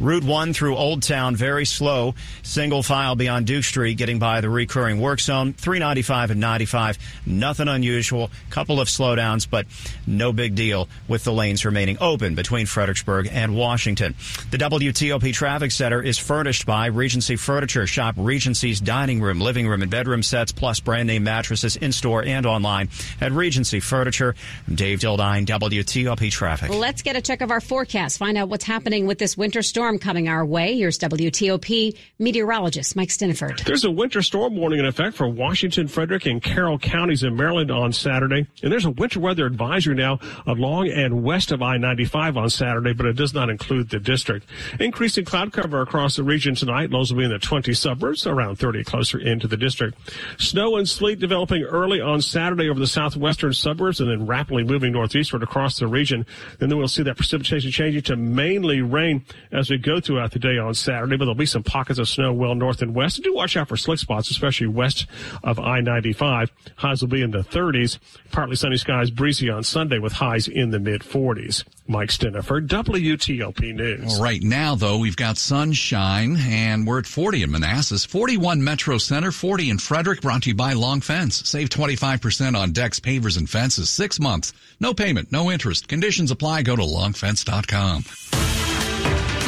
Route 0.00 0.24
1 0.24 0.52
through 0.54 0.76
Old 0.76 1.04
Town, 1.04 1.36
very 1.36 1.64
slow. 1.64 2.16
Single 2.42 2.82
file 2.82 3.14
beyond 3.14 3.46
Duke 3.46 3.62
Street, 3.62 3.96
getting 3.96 4.18
by 4.18 4.40
the 4.40 4.50
recurring 4.50 5.00
work 5.00 5.20
zone. 5.20 5.52
395 5.52 6.32
and 6.32 6.40
95, 6.40 6.98
nothing 7.26 7.68
unusual. 7.68 8.28
Couple 8.50 8.80
of 8.80 8.88
slowdowns, 8.88 9.48
but 9.48 9.66
no 10.04 10.32
big 10.32 10.56
deal 10.56 10.88
with 11.06 11.22
the 11.22 11.32
lanes 11.32 11.64
remaining 11.64 11.96
open 12.00 12.34
between 12.34 12.66
Fredericksburg 12.66 13.28
and 13.30 13.54
Washington. 13.54 14.16
The 14.50 14.58
WTOP 14.58 15.32
Traffic 15.32 15.70
Center 15.70 16.02
is 16.02 16.18
furnished 16.18 16.66
by 16.66 16.86
Regency 16.86 17.36
Furniture. 17.36 17.86
Shop 17.86 18.16
Regency's 18.18 18.80
dining 18.80 19.20
room, 19.20 19.40
living 19.40 19.68
room, 19.68 19.82
and 19.82 19.90
bedroom 19.90 20.24
sets, 20.24 20.50
plus 20.50 20.80
brand 20.80 21.06
name 21.06 21.22
mattresses 21.22 21.76
in 21.76 21.92
store 21.92 22.24
and 22.24 22.46
online 22.46 22.88
at 23.20 23.30
Regency 23.30 23.78
Furniture. 23.78 24.34
I'm 24.66 24.74
Dave 24.74 24.98
Dildine, 24.98 25.46
WTOP 25.46 26.32
Traffic. 26.32 26.70
Let's 26.70 27.02
get 27.02 27.14
a 27.14 27.20
check 27.20 27.42
of 27.42 27.52
our 27.52 27.60
forecast. 27.60 28.18
Find 28.18 28.36
out 28.36 28.48
what's 28.48 28.64
happening 28.64 29.06
with 29.06 29.18
this 29.18 29.36
winter 29.36 29.62
storm 29.62 29.83
coming 29.98 30.28
our 30.28 30.46
way. 30.46 30.76
Here's 30.76 30.98
WTOP 30.98 31.96
meteorologist 32.18 32.96
Mike 32.96 33.10
Stinneford. 33.10 33.62
There's 33.64 33.84
a 33.84 33.90
winter 33.90 34.22
storm 34.22 34.56
warning 34.56 34.80
in 34.80 34.86
effect 34.86 35.14
for 35.14 35.28
Washington, 35.28 35.88
Frederick, 35.88 36.24
and 36.24 36.42
Carroll 36.42 36.78
counties 36.78 37.22
in 37.22 37.36
Maryland 37.36 37.70
on 37.70 37.92
Saturday. 37.92 38.46
And 38.62 38.72
there's 38.72 38.86
a 38.86 38.90
winter 38.90 39.20
weather 39.20 39.44
advisory 39.44 39.94
now 39.94 40.20
along 40.46 40.88
and 40.88 41.22
west 41.22 41.52
of 41.52 41.60
I-95 41.60 42.36
on 42.36 42.48
Saturday, 42.48 42.94
but 42.94 43.04
it 43.04 43.16
does 43.16 43.34
not 43.34 43.50
include 43.50 43.90
the 43.90 44.00
district. 44.00 44.46
Increasing 44.80 45.26
cloud 45.26 45.52
cover 45.52 45.82
across 45.82 46.16
the 46.16 46.22
region 46.22 46.54
tonight. 46.54 46.90
Lows 46.90 47.12
will 47.12 47.18
be 47.18 47.24
in 47.26 47.30
the 47.30 47.38
20 47.38 47.74
suburbs, 47.74 48.26
around 48.26 48.56
30 48.56 48.84
closer 48.84 49.18
into 49.18 49.46
the 49.46 49.58
district. 49.58 49.98
Snow 50.38 50.76
and 50.76 50.88
sleet 50.88 51.18
developing 51.18 51.62
early 51.62 52.00
on 52.00 52.22
Saturday 52.22 52.70
over 52.70 52.80
the 52.80 52.86
southwestern 52.86 53.52
suburbs 53.52 54.00
and 54.00 54.10
then 54.10 54.26
rapidly 54.26 54.64
moving 54.64 54.92
northeastward 54.92 55.42
across 55.42 55.78
the 55.78 55.86
region. 55.86 56.24
And 56.60 56.70
then 56.70 56.78
we'll 56.78 56.88
see 56.88 57.02
that 57.02 57.16
precipitation 57.16 57.70
changing 57.70 58.02
to 58.04 58.16
mainly 58.16 58.80
rain 58.80 59.24
as 59.52 59.68
we 59.68 59.73
go 59.78 60.00
throughout 60.00 60.32
the 60.32 60.38
day 60.38 60.58
on 60.58 60.74
Saturday, 60.74 61.16
but 61.16 61.24
there'll 61.24 61.34
be 61.34 61.46
some 61.46 61.62
pockets 61.62 61.98
of 61.98 62.08
snow 62.08 62.32
well 62.32 62.54
north 62.54 62.82
and 62.82 62.94
west. 62.94 63.22
Do 63.22 63.34
watch 63.34 63.56
out 63.56 63.68
for 63.68 63.76
slick 63.76 63.98
spots, 63.98 64.30
especially 64.30 64.66
west 64.66 65.06
of 65.42 65.58
I-95. 65.58 66.50
Highs 66.76 67.00
will 67.00 67.08
be 67.08 67.22
in 67.22 67.30
the 67.30 67.40
30s. 67.40 67.98
Partly 68.32 68.56
sunny 68.56 68.76
skies, 68.76 69.10
breezy 69.10 69.50
on 69.50 69.64
Sunday 69.64 69.98
with 69.98 70.12
highs 70.12 70.48
in 70.48 70.70
the 70.70 70.80
mid 70.80 71.02
40s. 71.02 71.64
Mike 71.86 72.08
Stinneford, 72.08 72.66
WTOP 72.66 73.74
News. 73.74 74.18
Right 74.18 74.42
now, 74.42 74.74
though, 74.74 74.98
we've 74.98 75.16
got 75.16 75.36
sunshine, 75.36 76.36
and 76.38 76.86
we're 76.86 77.00
at 77.00 77.06
40 77.06 77.42
in 77.42 77.50
Manassas, 77.50 78.06
41 78.06 78.64
Metro 78.64 78.96
Center, 78.96 79.30
40 79.30 79.70
in 79.70 79.78
Frederick, 79.78 80.22
brought 80.22 80.44
to 80.44 80.50
you 80.50 80.54
by 80.54 80.72
Long 80.72 81.02
Fence. 81.02 81.46
Save 81.48 81.68
25% 81.68 82.56
on 82.58 82.72
decks, 82.72 83.00
pavers, 83.00 83.36
and 83.36 83.50
fences. 83.50 83.90
Six 83.90 84.18
months. 84.18 84.54
No 84.80 84.94
payment, 84.94 85.30
no 85.30 85.50
interest. 85.50 85.88
Conditions 85.88 86.30
apply. 86.30 86.62
Go 86.62 86.74
to 86.76 86.82
longfence.com. 86.82 88.63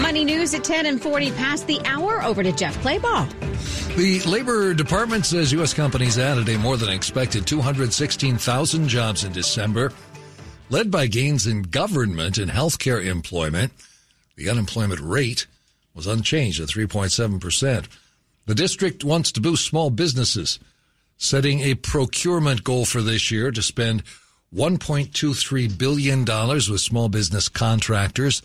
Money 0.00 0.25
news 0.25 0.55
at 0.55 0.65
10 0.65 0.87
and 0.87 1.00
40 1.00 1.33
past 1.33 1.67
the 1.67 1.81
hour. 1.85 2.23
Over 2.23 2.43
to 2.43 2.53
Jeff 2.53 2.76
Clabaugh. 2.83 3.29
The 3.97 4.21
Labor 4.21 4.75
Department 4.75 5.25
says 5.25 5.53
U.S. 5.53 5.73
companies 5.73 6.19
added 6.19 6.49
a 6.49 6.59
more 6.59 6.76
than 6.76 6.91
expected 6.91 7.47
216,000 7.47 8.88
jobs 8.88 9.25
in 9.25 9.33
December, 9.33 9.93
led 10.69 10.91
by 10.91 11.07
gains 11.07 11.47
in 11.47 11.62
government 11.62 12.37
and 12.37 12.50
healthcare 12.50 13.05
employment. 13.05 13.73
The 14.37 14.50
unemployment 14.50 15.00
rate 15.00 15.47
was 15.95 16.07
unchanged 16.07 16.61
at 16.61 16.69
3.7%. 16.69 17.87
The 18.45 18.55
district 18.55 19.03
wants 19.03 19.33
to 19.33 19.41
boost 19.41 19.65
small 19.65 19.88
businesses, 19.88 20.61
setting 21.17 21.61
a 21.61 21.75
procurement 21.75 22.62
goal 22.62 22.85
for 22.85 23.00
this 23.00 23.31
year 23.31 23.50
to 23.50 23.62
spend 23.62 24.03
$1.23 24.55 25.79
billion 25.79 26.25
with 26.25 26.81
small 26.81 27.09
business 27.09 27.49
contractors. 27.49 28.43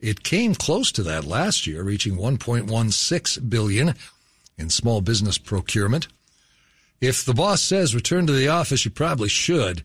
It 0.00 0.22
came 0.22 0.54
close 0.54 0.90
to 0.92 1.02
that 1.02 1.24
last 1.24 1.66
year, 1.66 1.82
reaching 1.82 2.16
1.16 2.16 3.50
billion 3.50 3.94
in 4.56 4.70
small 4.70 5.00
business 5.00 5.36
procurement. 5.36 6.08
If 7.00 7.24
the 7.24 7.34
boss 7.34 7.62
says 7.62 7.94
return 7.94 8.26
to 8.26 8.32
the 8.32 8.48
office, 8.48 8.84
you 8.84 8.90
probably 8.90 9.28
should. 9.28 9.84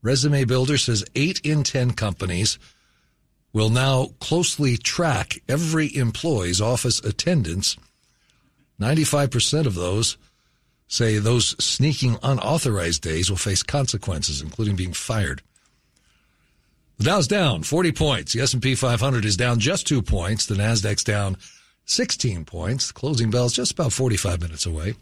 Resume 0.00 0.44
Builder 0.44 0.78
says 0.78 1.04
eight 1.14 1.40
in 1.44 1.62
10 1.62 1.92
companies 1.92 2.58
will 3.52 3.68
now 3.68 4.10
closely 4.18 4.76
track 4.76 5.40
every 5.48 5.94
employee's 5.94 6.60
office 6.60 7.00
attendance. 7.00 7.76
95% 8.80 9.66
of 9.66 9.74
those 9.74 10.16
say 10.88 11.18
those 11.18 11.56
sneaking 11.62 12.18
unauthorized 12.22 13.02
days 13.02 13.30
will 13.30 13.36
face 13.36 13.62
consequences, 13.62 14.42
including 14.42 14.76
being 14.76 14.92
fired. 14.92 15.42
The 16.98 17.04
Dow's 17.04 17.26
down 17.26 17.62
40 17.62 17.92
points. 17.92 18.32
The 18.32 18.40
S&P 18.42 18.74
500 18.74 19.24
is 19.24 19.36
down 19.36 19.58
just 19.58 19.86
two 19.86 20.02
points. 20.02 20.46
The 20.46 20.54
Nasdaq's 20.54 21.04
down 21.04 21.36
16 21.86 22.44
points. 22.44 22.88
The 22.88 22.92
closing 22.94 23.30
bell's 23.30 23.52
just 23.52 23.72
about 23.72 23.92
45 23.92 24.40
minutes 24.40 24.66
away. 24.66 24.94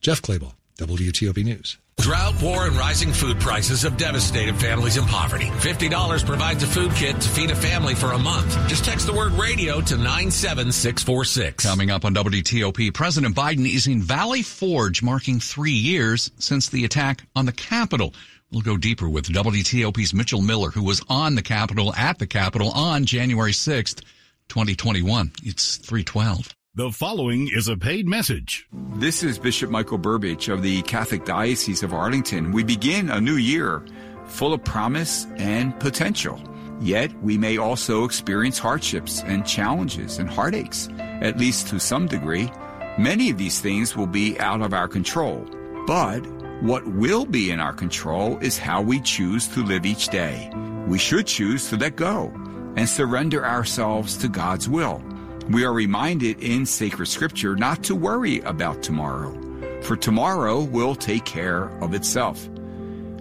Jeff 0.00 0.22
Clabaugh, 0.22 0.54
WTOP 0.78 1.44
News. 1.44 1.76
Drought, 2.00 2.40
war, 2.40 2.66
and 2.66 2.74
rising 2.76 3.12
food 3.12 3.38
prices 3.40 3.82
have 3.82 3.98
devastated 3.98 4.56
families 4.56 4.96
in 4.96 5.04
poverty. 5.04 5.44
$50 5.44 6.24
provides 6.24 6.62
a 6.62 6.66
food 6.66 6.92
kit 6.92 7.20
to 7.20 7.28
feed 7.28 7.50
a 7.50 7.54
family 7.54 7.94
for 7.94 8.12
a 8.12 8.18
month. 8.18 8.56
Just 8.68 8.86
text 8.86 9.06
the 9.06 9.12
word 9.12 9.32
radio 9.32 9.82
to 9.82 9.96
97646. 9.98 11.62
Coming 11.62 11.90
up 11.90 12.06
on 12.06 12.14
WTOP, 12.14 12.94
President 12.94 13.36
Biden 13.36 13.70
is 13.70 13.86
in 13.86 14.00
Valley 14.00 14.40
Forge, 14.40 15.02
marking 15.02 15.40
three 15.40 15.72
years 15.72 16.30
since 16.38 16.70
the 16.70 16.86
attack 16.86 17.22
on 17.36 17.44
the 17.44 17.52
Capitol. 17.52 18.14
We'll 18.52 18.62
go 18.62 18.76
deeper 18.76 19.08
with 19.08 19.28
WTOP's 19.28 20.12
Mitchell 20.12 20.42
Miller, 20.42 20.70
who 20.70 20.82
was 20.82 21.00
on 21.08 21.36
the 21.36 21.42
Capitol 21.42 21.94
at 21.94 22.18
the 22.18 22.26
Capitol 22.26 22.72
on 22.72 23.04
January 23.04 23.52
6th, 23.52 24.02
2021. 24.48 25.30
It's 25.44 25.76
312. 25.76 26.52
The 26.74 26.90
following 26.90 27.48
is 27.54 27.68
a 27.68 27.76
paid 27.76 28.08
message. 28.08 28.66
This 28.72 29.22
is 29.22 29.38
Bishop 29.38 29.70
Michael 29.70 30.00
Burbidge 30.00 30.52
of 30.52 30.62
the 30.62 30.82
Catholic 30.82 31.24
Diocese 31.24 31.84
of 31.84 31.94
Arlington. 31.94 32.50
We 32.50 32.64
begin 32.64 33.08
a 33.10 33.20
new 33.20 33.36
year 33.36 33.84
full 34.26 34.52
of 34.52 34.64
promise 34.64 35.28
and 35.36 35.78
potential. 35.78 36.42
Yet 36.80 37.12
we 37.22 37.38
may 37.38 37.56
also 37.56 38.02
experience 38.02 38.58
hardships 38.58 39.22
and 39.22 39.46
challenges 39.46 40.18
and 40.18 40.28
heartaches, 40.28 40.88
at 40.98 41.38
least 41.38 41.68
to 41.68 41.78
some 41.78 42.06
degree. 42.06 42.50
Many 42.98 43.30
of 43.30 43.38
these 43.38 43.60
things 43.60 43.96
will 43.96 44.08
be 44.08 44.40
out 44.40 44.60
of 44.60 44.74
our 44.74 44.88
control. 44.88 45.46
But 45.86 46.26
what 46.60 46.86
will 46.86 47.24
be 47.24 47.50
in 47.50 47.58
our 47.58 47.72
control 47.72 48.38
is 48.38 48.58
how 48.58 48.82
we 48.82 49.00
choose 49.00 49.48
to 49.48 49.64
live 49.64 49.86
each 49.86 50.08
day. 50.08 50.50
We 50.86 50.98
should 50.98 51.26
choose 51.26 51.70
to 51.70 51.76
let 51.76 51.96
go 51.96 52.30
and 52.76 52.86
surrender 52.86 53.46
ourselves 53.46 54.18
to 54.18 54.28
God's 54.28 54.68
will. 54.68 55.02
We 55.48 55.64
are 55.64 55.72
reminded 55.72 56.42
in 56.42 56.66
sacred 56.66 57.06
scripture 57.06 57.56
not 57.56 57.82
to 57.84 57.94
worry 57.94 58.40
about 58.40 58.82
tomorrow, 58.82 59.32
for 59.80 59.96
tomorrow 59.96 60.60
will 60.60 60.94
take 60.94 61.24
care 61.24 61.70
of 61.82 61.94
itself. 61.94 62.46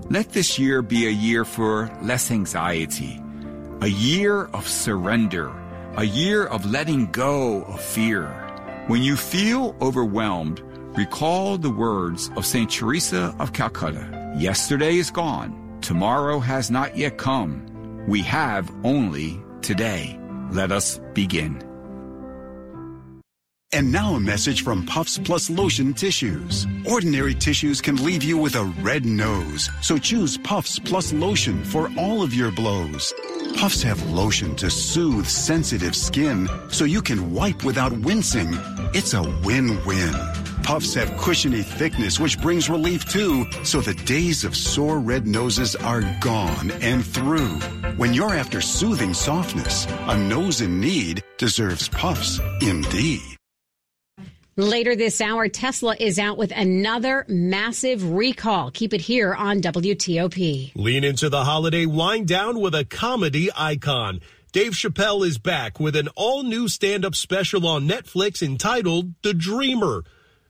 Let 0.09 0.33
this 0.33 0.59
year 0.59 0.81
be 0.81 1.07
a 1.07 1.11
year 1.11 1.45
for 1.45 1.89
less 2.01 2.31
anxiety, 2.31 3.21
a 3.79 3.87
year 3.87 4.45
of 4.47 4.67
surrender, 4.67 5.49
a 5.95 6.03
year 6.03 6.45
of 6.45 6.69
letting 6.69 7.09
go 7.11 7.63
of 7.63 7.81
fear. 7.81 8.27
When 8.87 9.01
you 9.01 9.15
feel 9.15 9.75
overwhelmed, 9.81 10.61
recall 10.99 11.57
the 11.57 11.69
words 11.69 12.29
of 12.35 12.45
St. 12.45 12.69
Teresa 12.69 13.33
of 13.39 13.53
Calcutta 13.53 14.03
Yesterday 14.35 14.97
is 14.97 15.09
gone, 15.09 15.79
tomorrow 15.79 16.39
has 16.39 16.69
not 16.69 16.97
yet 16.97 17.17
come. 17.17 17.51
We 18.05 18.21
have 18.23 18.69
only 18.83 19.41
today. 19.61 20.19
Let 20.51 20.73
us 20.73 20.99
begin. 21.13 21.63
And 23.71 23.93
now 23.93 24.15
a 24.15 24.19
message 24.19 24.63
from 24.63 24.85
Puffs 24.85 25.17
Plus 25.19 25.49
Lotion 25.49 25.93
Tissues. 25.93 26.67
Ordinary 26.85 27.35
tissues 27.35 27.79
can 27.79 28.03
leave 28.03 28.23
you 28.23 28.37
with 28.37 28.55
a 28.55 28.65
red 28.81 29.05
nose, 29.05 29.69
so 29.81 29.97
choose 29.97 30.37
Puffs 30.37 30.79
Plus 30.79 31.13
Lotion 31.13 31.63
for 31.63 31.89
all 31.97 32.23
of 32.23 32.33
your 32.33 32.51
blows. 32.51 33.13
Puffs 33.55 33.81
have 33.83 34.03
lotion 34.11 34.53
to 34.57 34.69
soothe 34.69 35.27
sensitive 35.27 35.95
skin, 35.95 36.49
so 36.67 36.83
you 36.83 37.01
can 37.01 37.31
wipe 37.31 37.63
without 37.63 37.93
wincing. 37.99 38.49
It's 38.93 39.13
a 39.13 39.23
win-win. 39.45 40.48
Puffs 40.69 40.93
have 40.93 41.17
cushiony 41.17 41.63
thickness, 41.63 42.19
which 42.19 42.39
brings 42.39 42.69
relief 42.69 43.03
too, 43.05 43.43
so 43.63 43.81
the 43.81 43.95
days 44.05 44.43
of 44.43 44.55
sore 44.55 44.99
red 44.99 45.25
noses 45.25 45.75
are 45.75 46.03
gone 46.19 46.69
and 46.69 47.03
through. 47.03 47.55
When 47.97 48.13
you're 48.13 48.35
after 48.35 48.61
soothing 48.61 49.15
softness, 49.15 49.87
a 49.89 50.15
nose 50.15 50.61
in 50.61 50.79
need 50.79 51.23
deserves 51.39 51.89
Puffs 51.89 52.39
indeed. 52.61 53.19
Later 54.57 54.95
this 54.95 55.21
hour, 55.21 55.47
Tesla 55.47 55.95
is 55.99 56.19
out 56.19 56.37
with 56.37 56.51
another 56.51 57.25
massive 57.27 58.07
recall. 58.11 58.69
Keep 58.69 58.93
it 58.93 59.01
here 59.01 59.33
on 59.33 59.61
WTOP. 59.61 60.73
Lean 60.75 61.03
into 61.03 61.29
the 61.29 61.45
holiday 61.45 61.87
wind 61.87 62.27
down 62.27 62.61
with 62.61 62.75
a 62.75 62.85
comedy 62.85 63.49
icon. 63.57 64.19
Dave 64.51 64.73
Chappelle 64.73 65.25
is 65.25 65.39
back 65.39 65.79
with 65.79 65.95
an 65.95 66.09
all 66.09 66.43
new 66.43 66.67
stand 66.67 67.05
up 67.05 67.15
special 67.15 67.65
on 67.65 67.87
Netflix 67.87 68.43
entitled 68.43 69.15
The 69.23 69.33
Dreamer. 69.33 70.03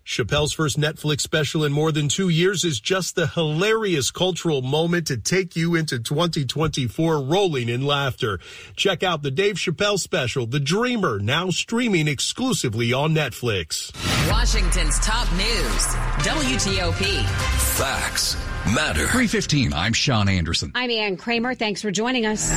Chappelle's 0.09 0.53
first 0.53 0.79
Netflix 0.79 1.21
special 1.21 1.63
in 1.63 1.71
more 1.71 1.91
than 1.91 2.09
two 2.09 2.29
years 2.29 2.65
is 2.65 2.79
just 2.79 3.13
the 3.13 3.27
hilarious 3.27 4.09
cultural 4.09 4.63
moment 4.63 5.05
to 5.05 5.17
take 5.17 5.55
you 5.55 5.75
into 5.75 5.99
2024 5.99 7.21
rolling 7.21 7.69
in 7.69 7.85
laughter. 7.85 8.39
Check 8.75 9.03
out 9.03 9.21
the 9.21 9.29
Dave 9.29 9.57
Chappelle 9.57 9.99
special, 9.99 10.47
The 10.47 10.59
Dreamer, 10.59 11.19
now 11.19 11.51
streaming 11.51 12.07
exclusively 12.07 12.91
on 12.91 13.13
Netflix. 13.13 13.93
Washington's 14.31 14.97
top 14.97 15.31
news, 15.33 15.85
WTOP. 16.25 17.23
Facts 17.77 18.35
matter. 18.73 19.05
315, 19.09 19.73
I'm 19.73 19.93
Sean 19.93 20.27
Anderson. 20.27 20.71
I'm 20.73 20.89
Ann 20.89 21.17
Kramer. 21.17 21.53
Thanks 21.53 21.83
for 21.83 21.91
joining 21.91 22.25
us. 22.25 22.49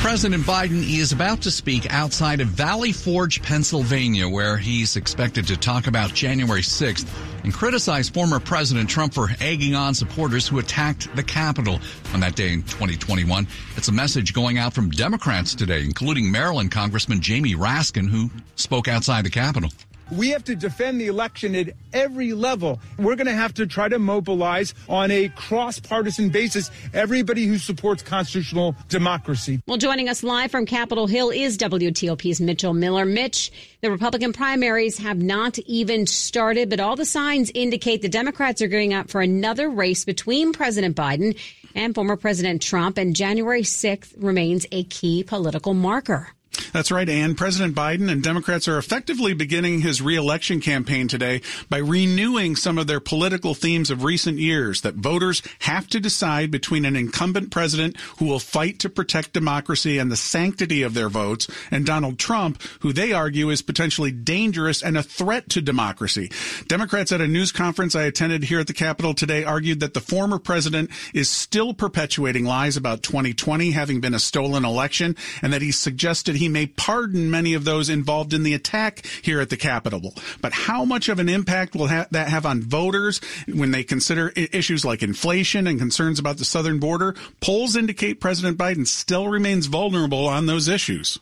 President 0.00 0.44
Biden 0.44 0.82
is 0.82 1.12
about 1.12 1.42
to 1.42 1.50
speak 1.50 1.92
outside 1.92 2.40
of 2.40 2.48
Valley 2.48 2.90
Forge, 2.90 3.42
Pennsylvania, 3.42 4.26
where 4.26 4.56
he's 4.56 4.96
expected 4.96 5.46
to 5.48 5.58
talk 5.58 5.86
about 5.88 6.14
January 6.14 6.62
6th 6.62 7.06
and 7.44 7.52
criticize 7.52 8.08
former 8.08 8.40
President 8.40 8.88
Trump 8.88 9.12
for 9.12 9.28
egging 9.42 9.74
on 9.74 9.92
supporters 9.92 10.48
who 10.48 10.58
attacked 10.58 11.14
the 11.16 11.22
Capitol 11.22 11.80
on 12.14 12.20
that 12.20 12.34
day 12.34 12.54
in 12.54 12.62
2021. 12.62 13.46
It's 13.76 13.88
a 13.88 13.92
message 13.92 14.32
going 14.32 14.56
out 14.56 14.72
from 14.72 14.88
Democrats 14.88 15.54
today, 15.54 15.82
including 15.84 16.32
Maryland 16.32 16.72
Congressman 16.72 17.20
Jamie 17.20 17.54
Raskin, 17.54 18.08
who 18.08 18.30
spoke 18.56 18.88
outside 18.88 19.26
the 19.26 19.30
Capitol. 19.30 19.70
We 20.10 20.30
have 20.30 20.44
to 20.44 20.56
defend 20.56 21.00
the 21.00 21.06
election 21.06 21.54
at 21.54 21.70
every 21.92 22.32
level. 22.32 22.80
We're 22.98 23.16
going 23.16 23.26
to 23.26 23.32
have 23.32 23.54
to 23.54 23.66
try 23.66 23.88
to 23.88 23.98
mobilize 23.98 24.74
on 24.88 25.10
a 25.10 25.28
cross 25.30 25.78
partisan 25.78 26.30
basis 26.30 26.70
everybody 26.92 27.46
who 27.46 27.58
supports 27.58 28.02
constitutional 28.02 28.74
democracy. 28.88 29.60
Well, 29.66 29.76
joining 29.76 30.08
us 30.08 30.22
live 30.22 30.50
from 30.50 30.66
Capitol 30.66 31.06
Hill 31.06 31.30
is 31.30 31.56
WTOP's 31.58 32.40
Mitchell 32.40 32.74
Miller. 32.74 33.04
Mitch, 33.04 33.52
the 33.82 33.90
Republican 33.90 34.32
primaries 34.32 34.98
have 34.98 35.22
not 35.22 35.58
even 35.60 36.06
started, 36.06 36.70
but 36.70 36.80
all 36.80 36.96
the 36.96 37.04
signs 37.04 37.50
indicate 37.54 38.02
the 38.02 38.08
Democrats 38.08 38.60
are 38.62 38.68
gearing 38.68 38.94
up 38.94 39.10
for 39.10 39.20
another 39.20 39.70
race 39.70 40.04
between 40.04 40.52
President 40.52 40.96
Biden 40.96 41.38
and 41.74 41.94
former 41.94 42.16
President 42.16 42.60
Trump, 42.60 42.98
and 42.98 43.14
January 43.14 43.62
6th 43.62 44.14
remains 44.16 44.66
a 44.72 44.84
key 44.84 45.22
political 45.22 45.74
marker. 45.74 46.28
That's 46.72 46.90
right, 46.90 47.08
Ann. 47.08 47.34
President 47.34 47.74
Biden 47.74 48.10
and 48.10 48.22
Democrats 48.22 48.68
are 48.68 48.78
effectively 48.78 49.34
beginning 49.34 49.80
his 49.80 50.02
reelection 50.02 50.60
campaign 50.60 51.08
today 51.08 51.42
by 51.68 51.78
renewing 51.78 52.56
some 52.56 52.78
of 52.78 52.86
their 52.86 53.00
political 53.00 53.54
themes 53.54 53.90
of 53.90 54.04
recent 54.04 54.38
years 54.38 54.82
that 54.82 54.94
voters 54.94 55.42
have 55.60 55.86
to 55.88 56.00
decide 56.00 56.50
between 56.50 56.84
an 56.84 56.96
incumbent 56.96 57.50
president 57.50 57.96
who 58.18 58.26
will 58.26 58.38
fight 58.38 58.78
to 58.80 58.90
protect 58.90 59.32
democracy 59.32 59.98
and 59.98 60.10
the 60.10 60.16
sanctity 60.16 60.82
of 60.82 60.94
their 60.94 61.08
votes 61.08 61.48
and 61.70 61.86
Donald 61.86 62.18
Trump, 62.18 62.62
who 62.80 62.92
they 62.92 63.12
argue 63.12 63.50
is 63.50 63.62
potentially 63.62 64.10
dangerous 64.10 64.82
and 64.82 64.96
a 64.96 65.02
threat 65.02 65.48
to 65.48 65.60
democracy. 65.60 66.30
Democrats 66.68 67.12
at 67.12 67.20
a 67.20 67.26
news 67.26 67.52
conference 67.52 67.94
I 67.94 68.04
attended 68.04 68.44
here 68.44 68.60
at 68.60 68.66
the 68.66 68.72
Capitol 68.72 69.14
today 69.14 69.44
argued 69.44 69.80
that 69.80 69.94
the 69.94 70.00
former 70.00 70.38
president 70.38 70.90
is 71.14 71.28
still 71.28 71.72
perpetuating 71.72 72.44
lies 72.44 72.76
about 72.76 73.02
2020 73.02 73.70
having 73.70 74.00
been 74.00 74.14
a 74.14 74.18
stolen 74.18 74.64
election 74.64 75.16
and 75.42 75.52
that 75.52 75.62
he 75.62 75.72
suggested 75.72 76.36
he 76.36 76.48
may 76.52 76.66
pardon 76.66 77.30
many 77.30 77.54
of 77.54 77.64
those 77.64 77.88
involved 77.88 78.32
in 78.32 78.42
the 78.42 78.54
attack 78.54 79.06
here 79.22 79.40
at 79.40 79.50
the 79.50 79.56
Capitol. 79.56 80.14
But 80.40 80.52
how 80.52 80.84
much 80.84 81.08
of 81.08 81.18
an 81.18 81.28
impact 81.28 81.74
will 81.74 81.88
ha- 81.88 82.06
that 82.10 82.28
have 82.28 82.46
on 82.46 82.62
voters 82.62 83.20
when 83.46 83.70
they 83.70 83.84
consider 83.84 84.32
I- 84.36 84.48
issues 84.52 84.84
like 84.84 85.02
inflation 85.02 85.66
and 85.66 85.78
concerns 85.78 86.18
about 86.18 86.38
the 86.38 86.44
southern 86.44 86.78
border? 86.78 87.14
Polls 87.40 87.76
indicate 87.76 88.20
President 88.20 88.58
Biden 88.58 88.86
still 88.86 89.28
remains 89.28 89.66
vulnerable 89.66 90.26
on 90.26 90.46
those 90.46 90.68
issues. 90.68 91.18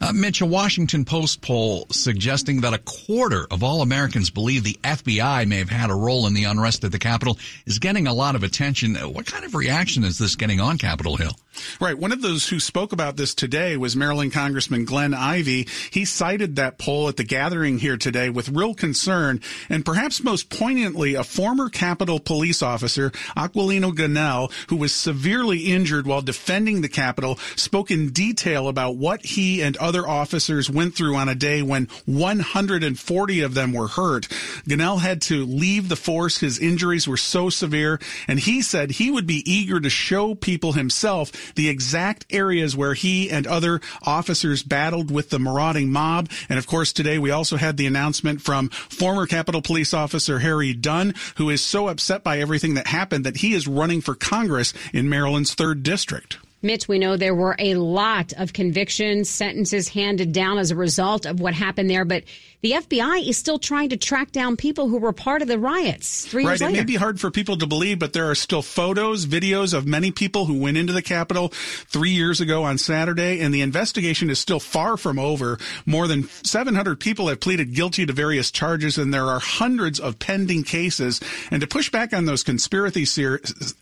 Uh, 0.00 0.12
Mitch, 0.12 0.40
a 0.40 0.46
Washington 0.46 1.04
Post 1.04 1.42
poll 1.42 1.86
suggesting 1.92 2.62
that 2.62 2.74
a 2.74 2.78
quarter 2.78 3.46
of 3.52 3.62
all 3.62 3.82
Americans 3.82 4.30
believe 4.30 4.64
the 4.64 4.78
FBI 4.82 5.46
may 5.46 5.58
have 5.58 5.70
had 5.70 5.90
a 5.90 5.94
role 5.94 6.26
in 6.26 6.34
the 6.34 6.42
unrest 6.44 6.82
at 6.82 6.90
the 6.90 6.98
Capitol 6.98 7.38
is 7.66 7.78
getting 7.78 8.08
a 8.08 8.12
lot 8.12 8.34
of 8.34 8.42
attention. 8.42 8.96
What 8.96 9.26
kind 9.26 9.44
of 9.44 9.54
reaction 9.54 10.02
is 10.02 10.18
this 10.18 10.34
getting 10.34 10.60
on 10.60 10.76
Capitol 10.78 11.16
Hill? 11.16 11.36
Right. 11.80 11.98
One 11.98 12.12
of 12.12 12.22
those 12.22 12.48
who 12.48 12.60
spoke 12.60 12.92
about 12.92 13.16
this 13.16 13.34
today 13.34 13.76
was 13.76 13.96
Maryland 13.96 14.32
Congressman 14.32 14.84
Glenn 14.84 15.14
Ivey. 15.14 15.68
He 15.90 16.04
cited 16.04 16.56
that 16.56 16.78
poll 16.78 17.08
at 17.08 17.16
the 17.16 17.24
gathering 17.24 17.78
here 17.78 17.96
today 17.96 18.30
with 18.30 18.48
real 18.48 18.74
concern 18.74 19.40
and 19.68 19.84
perhaps 19.84 20.22
most 20.22 20.50
poignantly, 20.50 21.14
a 21.14 21.24
former 21.24 21.68
Capitol 21.68 22.20
police 22.20 22.62
officer, 22.62 23.10
Aquilino 23.36 23.92
Gonell, 23.92 24.52
who 24.68 24.76
was 24.76 24.94
severely 24.94 25.72
injured 25.72 26.06
while 26.06 26.22
defending 26.22 26.80
the 26.80 26.88
Capitol, 26.88 27.38
spoke 27.56 27.90
in 27.90 28.10
detail 28.10 28.68
about 28.68 28.96
what 28.96 29.24
he 29.24 29.62
and 29.62 29.76
other 29.76 30.06
officers 30.08 30.70
went 30.70 30.94
through 30.94 31.16
on 31.16 31.28
a 31.28 31.34
day 31.34 31.62
when 31.62 31.88
140 32.06 33.40
of 33.40 33.54
them 33.54 33.72
were 33.72 33.88
hurt. 33.88 34.28
Gonell 34.68 35.00
had 35.00 35.20
to 35.22 35.44
leave 35.44 35.88
the 35.88 35.96
force. 35.96 36.38
His 36.38 36.58
injuries 36.58 37.06
were 37.06 37.16
so 37.16 37.50
severe 37.50 38.00
and 38.28 38.38
he 38.38 38.62
said 38.62 38.92
he 38.92 39.10
would 39.10 39.26
be 39.26 39.42
eager 39.50 39.80
to 39.80 39.90
show 39.90 40.34
people 40.34 40.72
himself 40.72 41.30
the 41.54 41.68
exact 41.68 42.26
areas 42.30 42.76
where 42.76 42.94
he 42.94 43.30
and 43.30 43.46
other 43.46 43.80
officers 44.02 44.62
battled 44.62 45.10
with 45.10 45.30
the 45.30 45.38
marauding 45.38 45.90
mob. 45.90 46.30
And 46.48 46.58
of 46.58 46.66
course, 46.66 46.92
today 46.92 47.18
we 47.18 47.30
also 47.30 47.56
had 47.56 47.76
the 47.76 47.86
announcement 47.86 48.40
from 48.42 48.68
former 48.68 49.26
Capitol 49.26 49.62
Police 49.62 49.94
Officer 49.94 50.38
Harry 50.38 50.72
Dunn, 50.72 51.14
who 51.36 51.50
is 51.50 51.62
so 51.62 51.88
upset 51.88 52.22
by 52.22 52.38
everything 52.40 52.74
that 52.74 52.86
happened 52.86 53.24
that 53.24 53.38
he 53.38 53.54
is 53.54 53.68
running 53.68 54.00
for 54.00 54.14
Congress 54.14 54.72
in 54.92 55.08
Maryland's 55.08 55.54
third 55.54 55.82
district. 55.82 56.38
Mitch, 56.64 56.86
we 56.86 57.00
know 57.00 57.16
there 57.16 57.34
were 57.34 57.56
a 57.58 57.74
lot 57.74 58.32
of 58.34 58.52
convictions, 58.52 59.28
sentences 59.28 59.88
handed 59.88 60.32
down 60.32 60.58
as 60.58 60.70
a 60.70 60.76
result 60.76 61.26
of 61.26 61.40
what 61.40 61.54
happened 61.54 61.90
there, 61.90 62.04
but 62.04 62.22
the 62.62 62.72
FBI 62.72 63.28
is 63.28 63.36
still 63.36 63.58
trying 63.58 63.88
to 63.88 63.96
track 63.96 64.30
down 64.30 64.56
people 64.56 64.88
who 64.88 64.98
were 64.98 65.12
part 65.12 65.42
of 65.42 65.48
the 65.48 65.58
riots 65.58 66.24
three 66.24 66.44
right. 66.44 66.52
years 66.52 66.60
later. 66.60 66.74
It 66.74 66.78
may 66.78 66.84
be 66.84 66.94
hard 66.94 67.20
for 67.20 67.28
people 67.28 67.56
to 67.56 67.66
believe, 67.66 67.98
but 67.98 68.12
there 68.12 68.30
are 68.30 68.36
still 68.36 68.62
photos, 68.62 69.26
videos 69.26 69.74
of 69.74 69.84
many 69.84 70.12
people 70.12 70.46
who 70.46 70.60
went 70.60 70.76
into 70.76 70.92
the 70.92 71.02
Capitol 71.02 71.48
three 71.48 72.10
years 72.10 72.40
ago 72.40 72.62
on 72.62 72.78
Saturday, 72.78 73.40
and 73.40 73.52
the 73.52 73.62
investigation 73.62 74.30
is 74.30 74.38
still 74.38 74.60
far 74.60 74.96
from 74.96 75.18
over. 75.18 75.58
More 75.86 76.06
than 76.06 76.28
700 76.44 77.00
people 77.00 77.26
have 77.26 77.40
pleaded 77.40 77.74
guilty 77.74 78.06
to 78.06 78.12
various 78.12 78.52
charges, 78.52 78.96
and 78.96 79.12
there 79.12 79.26
are 79.26 79.40
hundreds 79.40 79.98
of 79.98 80.20
pending 80.20 80.62
cases. 80.62 81.20
And 81.50 81.60
to 81.62 81.66
push 81.66 81.90
back 81.90 82.12
on 82.14 82.26
those 82.26 82.44
conspiracy 82.44 83.04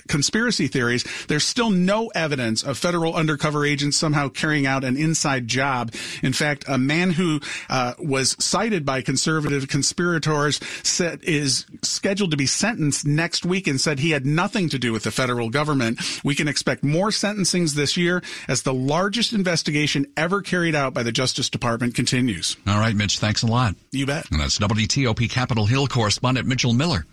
conspiracy 0.08 0.68
theories, 0.68 1.04
there's 1.28 1.44
still 1.44 1.68
no 1.68 2.08
evidence 2.14 2.62
of 2.62 2.78
federal 2.78 3.14
undercover 3.14 3.66
agents 3.66 3.98
somehow 3.98 4.30
carrying 4.30 4.66
out 4.66 4.84
an 4.84 4.96
inside 4.96 5.48
job. 5.48 5.92
In 6.22 6.32
fact, 6.32 6.64
a 6.66 6.78
man 6.78 7.10
who 7.10 7.40
uh, 7.68 7.92
was 7.98 8.42
cited 8.42 8.69
by 8.78 9.02
conservative 9.02 9.68
conspirators 9.68 10.60
said 10.82 11.20
is 11.22 11.66
scheduled 11.82 12.30
to 12.30 12.36
be 12.36 12.46
sentenced 12.46 13.06
next 13.06 13.44
week 13.44 13.66
and 13.66 13.80
said 13.80 13.98
he 13.98 14.10
had 14.10 14.24
nothing 14.24 14.68
to 14.68 14.78
do 14.78 14.92
with 14.92 15.02
the 15.02 15.10
federal 15.10 15.50
government. 15.50 16.00
We 16.24 16.34
can 16.34 16.48
expect 16.48 16.84
more 16.84 17.08
sentencings 17.08 17.74
this 17.74 17.96
year 17.96 18.22
as 18.48 18.62
the 18.62 18.74
largest 18.74 19.32
investigation 19.32 20.06
ever 20.16 20.42
carried 20.42 20.74
out 20.74 20.94
by 20.94 21.02
the 21.02 21.12
Justice 21.12 21.50
Department 21.50 21.94
continues. 21.94 22.56
All 22.66 22.78
right, 22.78 22.94
Mitch, 22.94 23.18
thanks 23.18 23.42
a 23.42 23.46
lot. 23.46 23.74
You 23.92 24.06
bet. 24.06 24.30
And 24.30 24.40
that's 24.40 24.58
WTOP 24.58 25.28
Capitol 25.30 25.66
Hill 25.66 25.86
correspondent 25.86 26.46
Mitchell 26.46 26.72
Miller. 26.72 27.06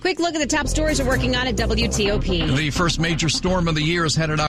Quick 0.00 0.18
look 0.18 0.34
at 0.34 0.38
the 0.38 0.46
top 0.46 0.68
stories 0.68 1.00
we're 1.00 1.08
working 1.08 1.34
on 1.34 1.46
at 1.46 1.56
WTOP. 1.56 2.56
The 2.56 2.70
first 2.70 3.00
major 3.00 3.30
storm 3.30 3.68
of 3.68 3.74
the 3.74 3.82
year 3.82 4.04
is 4.04 4.14
headed 4.14 4.38
out. 4.38 4.48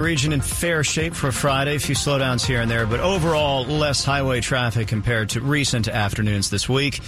Region 0.00 0.32
in 0.32 0.40
fair 0.40 0.82
shape 0.82 1.14
for 1.14 1.30
Friday. 1.30 1.76
A 1.76 1.78
few 1.78 1.94
slowdowns 1.94 2.44
here 2.44 2.60
and 2.60 2.68
there, 2.68 2.84
but 2.84 2.98
overall 2.98 3.64
less 3.64 4.04
highway 4.04 4.40
traffic 4.40 4.88
compared 4.88 5.28
to 5.28 5.40
recent 5.40 5.86
afternoons 5.86 6.50
this 6.50 6.68
week. 6.68 6.98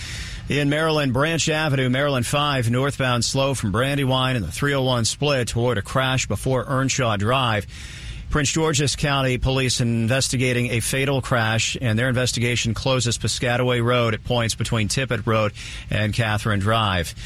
In 0.49 0.69
Maryland, 0.71 1.13
Branch 1.13 1.49
Avenue, 1.49 1.91
Maryland 1.91 2.27
5, 2.27 2.71
northbound 2.71 3.25
slow 3.25 3.55
from 3.55 3.73
Brandywine 3.73 4.37
and 4.37 4.45
the 4.45 4.53
301 4.53 5.05
split 5.05 5.49
toward 5.49 5.79
a 5.79 5.83
crash 5.83 6.29
before 6.29 6.65
Earnshaw 6.65 7.17
Drive. 7.17 7.67
Prince 8.31 8.53
George's 8.53 8.95
County 8.95 9.37
Police 9.37 9.81
investigating 9.81 10.71
a 10.71 10.79
fatal 10.79 11.21
crash, 11.21 11.77
and 11.81 11.99
their 11.99 12.09
investigation 12.09 12.73
closes 12.73 13.19
Piscataway 13.19 13.83
Road 13.83 14.15
at 14.15 14.23
points 14.23 14.55
between 14.55 14.87
Tippett 14.87 15.27
Road 15.27 15.53
and 15.91 16.15
Catherine 16.15 16.61
Drive. 16.61 17.17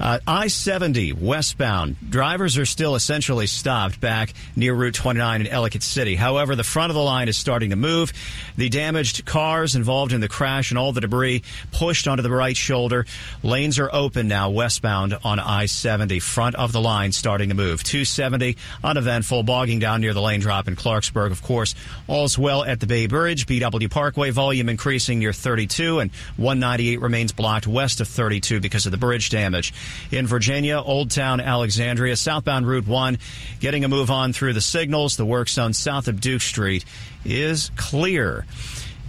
Uh, 0.00 0.18
I 0.26 0.46
70 0.46 1.12
westbound. 1.12 1.96
Drivers 2.08 2.56
are 2.56 2.66
still 2.66 2.94
essentially 2.94 3.46
stopped 3.46 4.00
back 4.00 4.32
near 4.54 4.74
Route 4.74 4.94
29 4.94 5.40
in 5.40 5.46
Ellicott 5.48 5.82
City. 5.82 6.14
However, 6.14 6.54
the 6.54 6.64
front 6.64 6.90
of 6.90 6.94
the 6.94 7.02
line 7.02 7.28
is 7.28 7.36
starting 7.36 7.70
to 7.70 7.76
move. 7.76 8.12
The 8.56 8.68
damaged 8.68 9.24
cars 9.24 9.74
involved 9.74 10.12
in 10.12 10.20
the 10.20 10.28
crash 10.28 10.70
and 10.70 10.78
all 10.78 10.92
the 10.92 11.00
debris 11.00 11.42
pushed 11.72 12.06
onto 12.06 12.22
the 12.22 12.30
right 12.30 12.56
shoulder. 12.56 13.06
Lanes 13.42 13.78
are 13.78 13.90
open 13.92 14.28
now 14.28 14.50
westbound 14.50 15.18
on 15.24 15.40
I 15.40 15.66
70. 15.66 16.20
Front 16.20 16.54
of 16.54 16.72
the 16.72 16.80
line 16.80 17.12
starting 17.12 17.48
to 17.48 17.54
move. 17.54 17.82
270 17.82 18.56
uneventful, 18.84 19.42
bogging 19.42 19.80
down 19.80 20.00
near 20.00 20.14
the 20.14 20.22
lane 20.22 20.40
drop 20.40 20.68
in 20.68 20.76
Clarksburg. 20.76 21.32
Of 21.32 21.42
course, 21.42 21.74
all's 22.06 22.38
well 22.38 22.64
at 22.64 22.78
the 22.80 22.86
Bay 22.86 23.06
Bridge. 23.06 23.46
BW 23.46 23.90
Parkway 23.90 24.30
volume 24.30 24.68
increasing 24.68 25.18
near 25.18 25.32
32 25.32 25.98
and 26.00 26.10
198 26.36 27.00
remains 27.00 27.32
blocked 27.32 27.66
west 27.66 28.00
of 28.00 28.08
32 28.08 28.60
because 28.60 28.86
of 28.86 28.92
the 28.92 28.98
bridge 28.98 29.30
damage 29.30 29.72
in 30.10 30.26
Virginia, 30.26 30.80
Old 30.80 31.10
Town, 31.10 31.40
Alexandria, 31.40 32.16
southbound 32.16 32.66
Route 32.66 32.86
1, 32.86 33.18
getting 33.60 33.84
a 33.84 33.88
move 33.88 34.10
on 34.10 34.32
through 34.32 34.52
the 34.52 34.60
signals. 34.60 35.16
The 35.16 35.26
work 35.26 35.48
zone 35.48 35.72
south 35.72 36.08
of 36.08 36.20
Duke 36.20 36.42
Street 36.42 36.84
is 37.24 37.70
clear. 37.76 38.46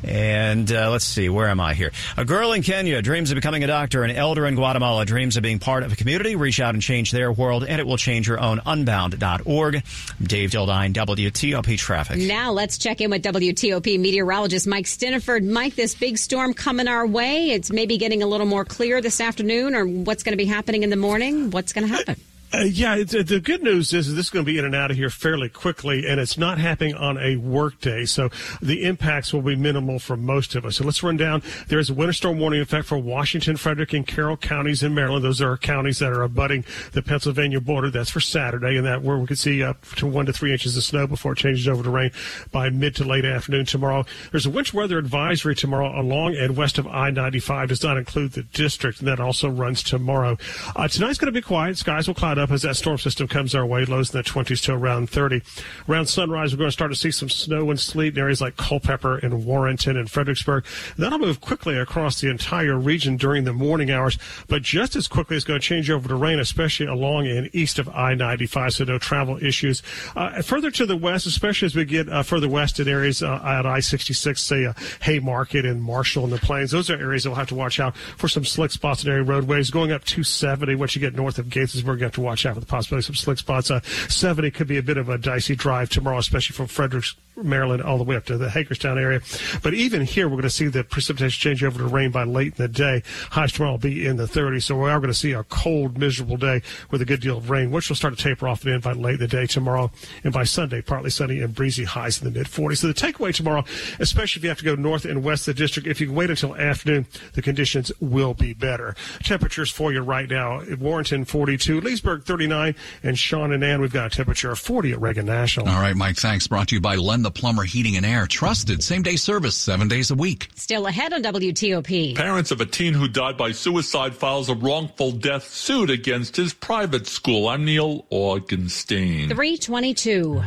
And 0.04 0.72
uh, 0.72 0.92
let's 0.92 1.06
see, 1.06 1.30
where 1.30 1.48
am 1.48 1.60
I 1.60 1.74
here? 1.74 1.92
A 2.18 2.26
girl 2.26 2.54
in 2.54 2.64
Kenya 2.64 3.02
dreams 3.02 3.32
of 3.32 3.36
becoming 3.36 3.64
a 3.64 3.68
doctor. 3.68 4.04
An 4.04 4.12
elder 4.12 4.46
in 4.46 4.56
Guatemala 4.56 5.06
dreams 5.06 5.38
of 5.38 5.44
being 5.44 5.60
part 5.60 5.84
of 5.84 5.92
a 5.92 5.96
community. 5.96 6.36
Reach 6.36 6.60
out 6.60 6.74
and 6.74 6.82
change 6.82 7.12
their 7.12 7.32
world, 7.32 7.64
and 7.64 7.80
it 7.80 7.88
will 7.88 7.98
change 7.98 8.28
your 8.28 8.40
own. 8.40 8.62
Unbound.org. 8.66 9.84
Dave 10.22 10.52
Dildine, 10.52 10.94
WTOP 10.94 11.78
Traffic. 11.78 12.18
Now 12.18 12.52
let's 12.52 12.78
check 12.78 13.02
in 13.02 13.10
with 13.10 13.24
WTOP 13.24 14.00
meteorologist 14.00 14.68
Mike 14.68 14.86
Stinneford. 14.86 15.46
Mike, 15.46 15.76
this 15.76 15.96
big 15.96 16.18
storm 16.18 16.54
coming 16.54 16.88
our 16.88 17.06
way. 17.06 17.52
It's 17.52 17.72
maybe 17.72 17.98
getting 17.98 18.24
a 18.24 18.28
little 18.28 18.48
more 18.48 18.66
clear 18.66 19.02
this 19.02 19.20
afternoon, 19.22 19.76
or 19.76 19.86
what's 19.86 20.24
going 20.24 20.34
to 20.34 20.38
be 20.38 20.46
happening 20.46 20.84
in 20.84 20.90
the 20.90 20.96
morning? 20.96 21.52
What's 21.52 21.74
going 21.74 21.88
to 21.88 21.94
happen? 21.94 22.16
Uh, 22.52 22.62
yeah, 22.62 22.96
the 22.96 23.40
good 23.44 23.62
news 23.62 23.94
is 23.94 24.16
this 24.16 24.26
is 24.26 24.30
going 24.32 24.44
to 24.44 24.52
be 24.52 24.58
in 24.58 24.66
and 24.66 24.74
out 24.74 24.90
of 24.90 24.98
here 24.98 25.12
fairly 25.12 25.48
quickly, 25.50 26.08
and 26.08 26.20
it's 26.20 26.36
not 26.36 26.58
happening 26.58 26.96
on 26.96 27.16
a 27.20 27.36
work 27.36 27.80
day, 27.80 28.06
so 28.06 28.28
the 28.60 28.86
impacts 28.86 29.32
will 29.32 29.44
be 29.44 29.56
minimal 29.56 30.00
for 30.00 30.18
most 30.18 30.56
of 30.56 30.66
us. 30.66 30.78
So 30.78 30.84
let's 30.84 31.04
run 31.04 31.16
down. 31.16 31.44
There 31.68 31.78
is 31.78 31.92
a 31.92 31.94
winter 31.94 32.14
storm 32.14 32.40
warning 32.40 32.58
in 32.58 32.64
effect 32.64 32.88
for 32.88 32.98
Washington, 32.98 33.56
Frederick, 33.56 33.94
and 33.94 34.06
Carroll 34.06 34.36
counties 34.36 34.82
in 34.82 34.96
Maryland. 34.96 35.24
Those 35.24 35.44
are 35.44 35.58
counties 35.58 36.00
that 36.00 36.12
are 36.12 36.24
abutting 36.24 36.66
the 36.94 37.04
Pennsylvania 37.04 37.62
border. 37.62 37.92
That's 37.92 38.10
for 38.10 38.20
Saturday, 38.20 38.78
and 38.78 38.86
that 38.88 39.04
where 39.04 39.20
we 39.20 39.28
could 39.28 39.38
see 39.38 39.62
up 39.62 39.86
to 39.98 40.08
one 40.08 40.26
to 40.26 40.34
three 40.34 40.52
inches 40.52 40.76
of 40.76 40.84
snow 40.84 41.06
before 41.06 41.34
it 41.34 41.38
changes 41.38 41.68
over 41.68 41.84
to 41.84 41.90
rain 41.92 42.12
by 42.52 42.72
mid 42.72 42.96
to 42.96 43.04
late 43.04 43.26
afternoon 43.26 43.66
tomorrow. 43.66 44.06
There's 44.32 44.48
a 44.48 44.50
winter 44.50 44.76
weather 44.76 44.98
advisory 44.98 45.54
tomorrow 45.54 46.00
along 46.00 46.36
and 46.36 46.58
west 46.58 46.80
of 46.80 46.88
I-95. 46.88 47.68
Does 47.68 47.84
not 47.84 47.98
include 47.98 48.32
the 48.32 48.44
district, 48.44 49.00
and 49.00 49.08
that 49.08 49.20
also 49.20 49.50
runs 49.50 49.84
tomorrow. 49.84 50.40
Uh, 50.76 50.88
tonight's 50.88 51.20
going 51.20 51.32
to 51.32 51.40
be 51.40 51.44
quiet. 51.44 51.78
Skies 51.78 52.08
will 52.08 52.16
cloud 52.16 52.39
up 52.40 52.52
as 52.52 52.62
that 52.64 52.76
storm 52.76 52.98
system 52.98 53.28
comes 53.28 53.54
our 53.56 53.66
way, 53.66 53.86
lows 53.86 54.14
in 54.14 54.18
the 54.18 54.24
20s 54.24 54.64
to 54.64 54.74
around 54.74 55.10
30. 55.10 55.42
Around 55.88 56.08
sunrise, 56.08 56.54
we're 56.54 56.60
going 56.60 56.70
to 56.70 56.74
start 56.74 56.92
to 56.92 56.98
see 56.98 57.12
some 57.12 57.30
snow 57.30 57.70
and 57.70 57.80
sleet 57.80 58.14
in 58.14 58.20
areas 58.20 58.42
like 58.42 58.58
Culpeper 58.58 59.18
and 59.18 59.46
Warrenton 59.46 59.98
and 59.98 60.10
Fredericksburg. 60.10 60.66
That'll 60.98 61.20
move 61.20 61.42
quickly 61.42 61.78
across 61.78 62.22
the 62.22 62.30
entire 62.30 62.78
region 62.78 63.18
during 63.18 63.44
the 63.44 63.54
morning 63.54 63.92
hours, 63.92 64.18
but 64.48 64.62
just 64.62 64.96
as 64.96 65.08
quickly 65.08 65.36
it's 65.36 65.46
going 65.46 65.60
to 65.60 65.66
change 65.66 65.90
over 65.90 66.08
to 66.08 66.16
rain, 66.16 66.40
especially 66.40 66.86
along 66.86 67.28
and 67.28 67.50
east 67.54 67.80
of 67.80 67.90
I-95, 67.90 68.74
so 68.74 68.84
no 68.84 68.98
travel 68.98 69.44
issues. 69.44 69.82
Uh, 70.16 70.42
further 70.42 70.72
to 70.72 70.86
the 70.86 70.98
west, 70.98 71.26
especially 71.26 71.66
as 71.66 71.76
we 71.76 71.86
get 71.86 72.08
uh, 72.10 72.24
further 72.24 72.50
west 72.50 72.80
in 72.80 72.88
areas 72.88 73.22
uh, 73.24 73.42
at 73.44 73.66
I-66, 73.66 74.38
say 74.38 74.66
uh, 74.66 74.74
Haymarket 75.02 75.66
and 75.66 75.82
Marshall 75.82 76.24
and 76.24 76.34
the 76.34 76.40
Plains, 76.40 76.72
those 76.72 76.90
are 76.90 76.96
areas 76.96 77.24
that 77.24 77.30
we'll 77.30 77.38
have 77.38 77.50
to 77.50 77.56
watch 77.56 77.80
out 77.80 77.96
for 77.98 78.28
some 78.28 78.46
slick 78.46 78.72
spots 78.72 79.04
in 79.04 79.10
area 79.10 79.24
roadways. 79.24 79.70
Going 79.70 79.92
up 79.92 80.04
270, 80.06 80.76
once 80.76 80.96
you 80.96 81.02
get 81.02 81.16
north 81.16 81.40
of 81.40 81.48
Gaithersburg, 81.48 81.98
you 81.98 82.04
have 82.04 82.14
to 82.14 82.22
watch 82.22 82.29
out 82.30 82.54
for 82.54 82.60
the 82.60 82.66
possibility 82.66 83.12
of 83.12 83.18
slick 83.18 83.38
spots. 83.38 83.72
Uh, 83.72 83.82
70 84.08 84.52
could 84.52 84.68
be 84.68 84.78
a 84.78 84.84
bit 84.84 84.98
of 84.98 85.10
a 85.10 85.18
dicey 85.18 85.56
drive 85.56 85.90
tomorrow, 85.90 86.18
especially 86.18 86.54
from 86.56 86.68
Fredericks, 86.68 87.16
Maryland, 87.44 87.82
all 87.82 87.98
the 87.98 88.04
way 88.04 88.16
up 88.16 88.26
to 88.26 88.38
the 88.38 88.50
Hagerstown 88.50 88.98
area. 88.98 89.22
But 89.62 89.74
even 89.74 90.02
here, 90.02 90.28
we're 90.28 90.36
going 90.36 90.44
to 90.44 90.50
see 90.50 90.68
the 90.68 90.84
precipitation 90.84 91.40
change 91.40 91.64
over 91.64 91.80
to 91.80 91.86
rain 91.86 92.12
by 92.12 92.24
late 92.24 92.54
in 92.58 92.64
the 92.64 92.68
day. 92.68 93.04
Highs 93.32 93.54
tomorrow 93.54 93.74
will 93.74 93.80
be 93.80 94.06
in 94.06 94.18
the 94.18 94.26
30s, 94.26 94.64
so 94.64 94.76
we 94.76 94.90
are 94.90 95.00
going 95.00 95.12
to 95.12 95.18
see 95.18 95.32
a 95.34 95.44
cold, 95.46 95.98
miserable 95.98 96.38
day 96.38 96.62
with 96.92 97.02
a 97.02 97.06
good 97.06 97.22
deal 97.22 97.38
of 97.38 97.50
rain, 97.50 97.72
which 97.72 97.90
will 97.90 97.96
start 97.96 98.18
to 98.18 98.24
taper 98.24 98.48
off 98.48 98.64
and 98.64 98.74
end 98.74 98.84
by 98.84 98.94
late 98.94 99.16
in 99.16 99.20
the 99.20 99.28
day 99.28 99.46
tomorrow. 99.46 99.92
And 100.24 100.34
by 100.34 100.44
Sunday, 100.44 100.82
partly 100.82 101.10
sunny 101.10 101.40
and 101.40 101.54
breezy 101.54 101.84
highs 101.84 102.22
in 102.22 102.32
the 102.32 102.38
mid 102.38 102.48
40s. 102.48 102.78
So 102.78 102.88
the 102.88 102.94
takeaway 102.94 103.34
tomorrow, 103.34 103.64
especially 104.00 104.40
if 104.40 104.44
you 104.44 104.50
have 104.50 104.60
to 104.60 104.66
go 104.66 104.76
north 104.76 105.06
and 105.06 105.24
west 105.24 105.48
of 105.48 105.56
the 105.56 105.60
district, 105.60 105.88
if 105.88 106.02
you 106.02 106.08
can 106.08 106.16
wait 106.16 106.30
until 106.30 106.56
afternoon, 106.56 107.06
the 107.34 107.42
conditions 107.42 107.92
will 108.00 108.34
be 108.34 108.54
better. 108.54 108.96
Temperatures 109.24 109.72
for 109.72 109.92
you 109.92 110.02
right 110.02 110.30
now: 110.30 110.62
Warrenton 110.80 111.26
42, 111.26 111.82
Leesburg 111.82 112.24
39, 112.24 112.76
and 113.04 113.18
Sean 113.18 113.52
and 113.52 113.64
Ann, 113.64 113.82
we've 113.82 113.94
got 113.94 114.08
a 114.08 114.16
temperature 114.16 114.52
of 114.52 114.60
40 114.60 114.94
at 114.94 115.02
Reagan 115.02 115.26
National. 115.26 115.68
All 115.70 115.82
right, 115.82 115.96
Mike. 115.96 116.18
Thanks. 116.18 116.48
Brought 116.48 116.70
to 116.70 116.76
you 116.76 116.82
by 116.82 116.96
Len 116.96 117.22
the 117.34 117.40
Plumber 117.40 117.64
Heating 117.64 117.96
and 117.96 118.06
Air. 118.06 118.26
Trusted 118.26 118.84
same 118.84 119.04
day 119.04 119.16
service 119.16 119.56
seven 119.56 119.88
days 119.88 120.10
a 120.10 120.16
week. 120.16 120.50
Still 120.56 120.88
ahead 120.88 121.14
on 121.14 121.22
WTOP. 121.22 122.16
Parents 122.16 122.50
of 122.50 122.60
a 122.60 122.66
teen 122.66 122.94
who 122.94 123.08
died 123.08 123.38
by 123.38 123.52
suicide 123.52 124.16
files 124.16 124.50
a 124.50 124.56
wrongful 124.56 125.12
death 125.12 125.48
suit 125.54 125.92
against 125.92 126.36
his 126.36 126.54
private 126.54 127.06
school. 127.06 127.48
I'm 127.48 127.66
Neil 127.66 128.06
Augenstein. 128.12 129.28
322. 129.28 130.42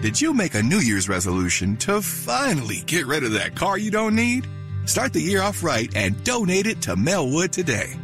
Did 0.00 0.20
you 0.20 0.32
make 0.32 0.54
a 0.54 0.62
New 0.62 0.78
Year's 0.78 1.08
resolution 1.08 1.76
to 1.78 2.00
finally 2.00 2.82
get 2.86 3.06
rid 3.06 3.24
of 3.24 3.32
that 3.32 3.56
car 3.56 3.76
you 3.76 3.90
don't 3.90 4.14
need? 4.14 4.46
Start 4.84 5.12
the 5.12 5.20
year 5.20 5.42
off 5.42 5.64
right 5.64 5.90
and 5.96 6.22
donate 6.22 6.66
it 6.68 6.80
to 6.82 6.94
Melwood 6.94 7.50
today. 7.50 7.94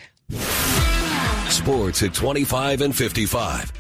Sports 1.50 2.04
at 2.04 2.13
25 2.13 2.82
and 2.82 2.95
55. 2.95 3.71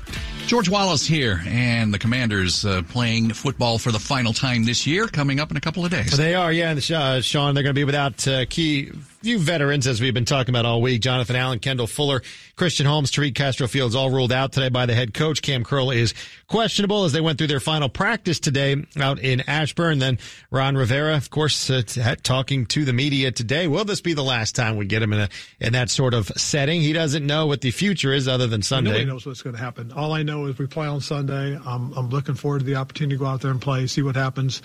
George 0.47 0.69
Wallace 0.69 1.05
here, 1.07 1.41
and 1.47 1.91
the 1.91 1.97
Commanders 1.97 2.63
uh, 2.65 2.83
playing 2.89 3.33
football 3.33 3.79
for 3.79 3.91
the 3.91 3.99
final 3.99 4.31
time 4.31 4.63
this 4.63 4.85
year, 4.85 5.07
coming 5.07 5.39
up 5.39 5.49
in 5.49 5.57
a 5.57 5.61
couple 5.61 5.83
of 5.83 5.89
days. 5.89 6.15
They 6.15 6.35
are, 6.35 6.53
yeah, 6.53 6.79
uh, 6.93 7.19
Sean. 7.21 7.55
They're 7.55 7.63
going 7.63 7.73
to 7.73 7.79
be 7.79 7.83
without 7.83 8.27
uh, 8.27 8.45
key 8.47 8.91
few 9.25 9.39
veterans, 9.39 9.87
as 9.87 9.99
we've 9.99 10.13
been 10.13 10.23
talking 10.23 10.53
about 10.53 10.65
all 10.65 10.83
week. 10.83 11.01
Jonathan 11.01 11.35
Allen, 11.35 11.57
Kendall 11.57 11.87
Fuller, 11.87 12.21
Christian 12.55 12.85
Holmes, 12.85 13.11
Tariq 13.11 13.33
Castro 13.33 13.67
Fields, 13.67 13.95
all 13.95 14.11
ruled 14.11 14.31
out 14.31 14.51
today 14.51 14.69
by 14.69 14.85
the 14.85 14.93
head 14.93 15.15
coach. 15.15 15.41
Kam 15.41 15.63
Curl 15.63 15.89
is 15.89 16.13
questionable 16.47 17.05
as 17.05 17.11
they 17.11 17.21
went 17.21 17.39
through 17.39 17.47
their 17.47 17.59
final 17.59 17.89
practice 17.89 18.39
today 18.39 18.85
out 18.99 19.17
in 19.17 19.41
Ashburn. 19.47 19.97
Then 19.97 20.19
Ron 20.51 20.75
Rivera, 20.77 21.17
of 21.17 21.31
course, 21.31 21.71
uh, 21.71 21.81
talking 22.21 22.67
to 22.67 22.85
the 22.85 22.93
media 22.93 23.31
today. 23.31 23.67
Will 23.67 23.83
this 23.83 23.99
be 23.99 24.13
the 24.13 24.23
last 24.23 24.53
time 24.55 24.77
we 24.77 24.85
get 24.85 25.01
him 25.01 25.11
in 25.11 25.21
a 25.21 25.29
in 25.59 25.73
that 25.73 25.89
sort 25.89 26.13
of 26.13 26.27
setting? 26.37 26.81
He 26.81 26.93
doesn't 26.93 27.25
know 27.25 27.47
what 27.47 27.61
the 27.61 27.71
future 27.71 28.13
is 28.13 28.27
other 28.27 28.45
than 28.45 28.61
Sunday. 28.61 28.91
Nobody 28.91 29.05
knows 29.05 29.25
what's 29.25 29.41
going 29.41 29.55
to 29.55 29.61
happen. 29.61 29.91
All 29.91 30.13
I 30.13 30.21
know 30.21 30.45
is 30.45 30.59
we 30.59 30.67
play 30.67 30.85
on 30.85 31.01
Sunday. 31.01 31.57
I'm, 31.65 31.91
I'm 31.93 32.09
looking 32.09 32.35
forward 32.35 32.59
to 32.59 32.65
the 32.65 32.75
opportunity 32.75 33.15
to 33.15 33.19
go 33.19 33.25
out 33.25 33.41
there 33.41 33.49
and 33.49 33.59
play, 33.59 33.87
see 33.87 34.03
what 34.03 34.15
happens. 34.15 34.61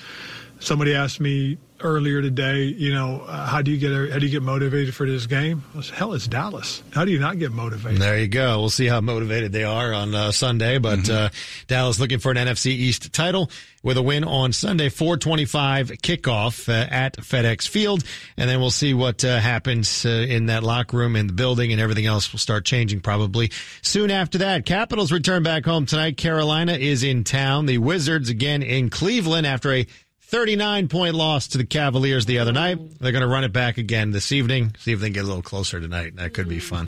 Somebody 0.60 0.94
asked 0.94 1.20
me 1.20 1.58
earlier 1.82 2.20
today, 2.20 2.64
you 2.64 2.92
know, 2.92 3.22
uh, 3.26 3.46
how 3.46 3.62
do 3.62 3.70
you 3.70 3.78
get 3.78 3.90
how 4.12 4.18
do 4.18 4.26
you 4.26 4.32
get 4.32 4.42
motivated 4.42 4.94
for 4.94 5.06
this 5.06 5.26
game? 5.26 5.64
I 5.76 5.80
said, 5.80 5.94
Hell, 5.94 6.12
it's 6.12 6.26
Dallas. 6.26 6.82
How 6.92 7.04
do 7.04 7.10
you 7.10 7.18
not 7.18 7.38
get 7.38 7.52
motivated? 7.52 8.00
There 8.00 8.18
you 8.18 8.28
go. 8.28 8.60
We'll 8.60 8.70
see 8.70 8.86
how 8.86 9.00
motivated 9.00 9.52
they 9.52 9.64
are 9.64 9.92
on 9.92 10.14
uh, 10.14 10.32
Sunday. 10.32 10.78
But 10.78 11.00
mm-hmm. 11.00 11.26
uh, 11.26 11.28
Dallas 11.66 11.98
looking 11.98 12.18
for 12.18 12.30
an 12.30 12.36
NFC 12.36 12.66
East 12.66 13.12
title 13.12 13.50
with 13.82 13.96
a 13.96 14.02
win 14.02 14.24
on 14.24 14.52
Sunday, 14.52 14.90
425 14.90 15.88
kickoff 16.02 16.68
uh, 16.68 16.86
at 16.90 17.16
FedEx 17.16 17.66
Field. 17.66 18.04
And 18.36 18.48
then 18.48 18.60
we'll 18.60 18.70
see 18.70 18.92
what 18.92 19.24
uh, 19.24 19.38
happens 19.38 20.04
uh, 20.04 20.08
in 20.08 20.46
that 20.46 20.62
locker 20.62 20.98
room, 20.98 21.16
in 21.16 21.26
the 21.26 21.32
building, 21.32 21.72
and 21.72 21.80
everything 21.80 22.06
else 22.06 22.30
will 22.32 22.38
start 22.38 22.64
changing 22.64 23.00
probably 23.00 23.50
soon 23.80 24.10
after 24.10 24.38
that. 24.38 24.66
Capitals 24.66 25.12
return 25.12 25.42
back 25.42 25.64
home 25.64 25.86
tonight. 25.86 26.18
Carolina 26.18 26.72
is 26.72 27.02
in 27.02 27.24
town. 27.24 27.66
The 27.66 27.78
Wizards 27.78 28.28
again 28.28 28.62
in 28.62 28.90
Cleveland 28.90 29.46
after 29.46 29.72
a 29.72 29.86
39 30.30 30.86
point 30.86 31.16
loss 31.16 31.48
to 31.48 31.58
the 31.58 31.66
Cavaliers 31.66 32.24
the 32.24 32.38
other 32.38 32.52
night. 32.52 32.78
They're 33.00 33.10
going 33.10 33.22
to 33.22 33.28
run 33.28 33.42
it 33.42 33.52
back 33.52 33.78
again 33.78 34.12
this 34.12 34.30
evening. 34.30 34.76
See 34.78 34.92
if 34.92 35.00
they 35.00 35.08
can 35.08 35.12
get 35.12 35.24
a 35.24 35.26
little 35.26 35.42
closer 35.42 35.80
tonight. 35.80 36.14
That 36.16 36.34
could 36.34 36.48
be 36.48 36.60
fun. 36.60 36.78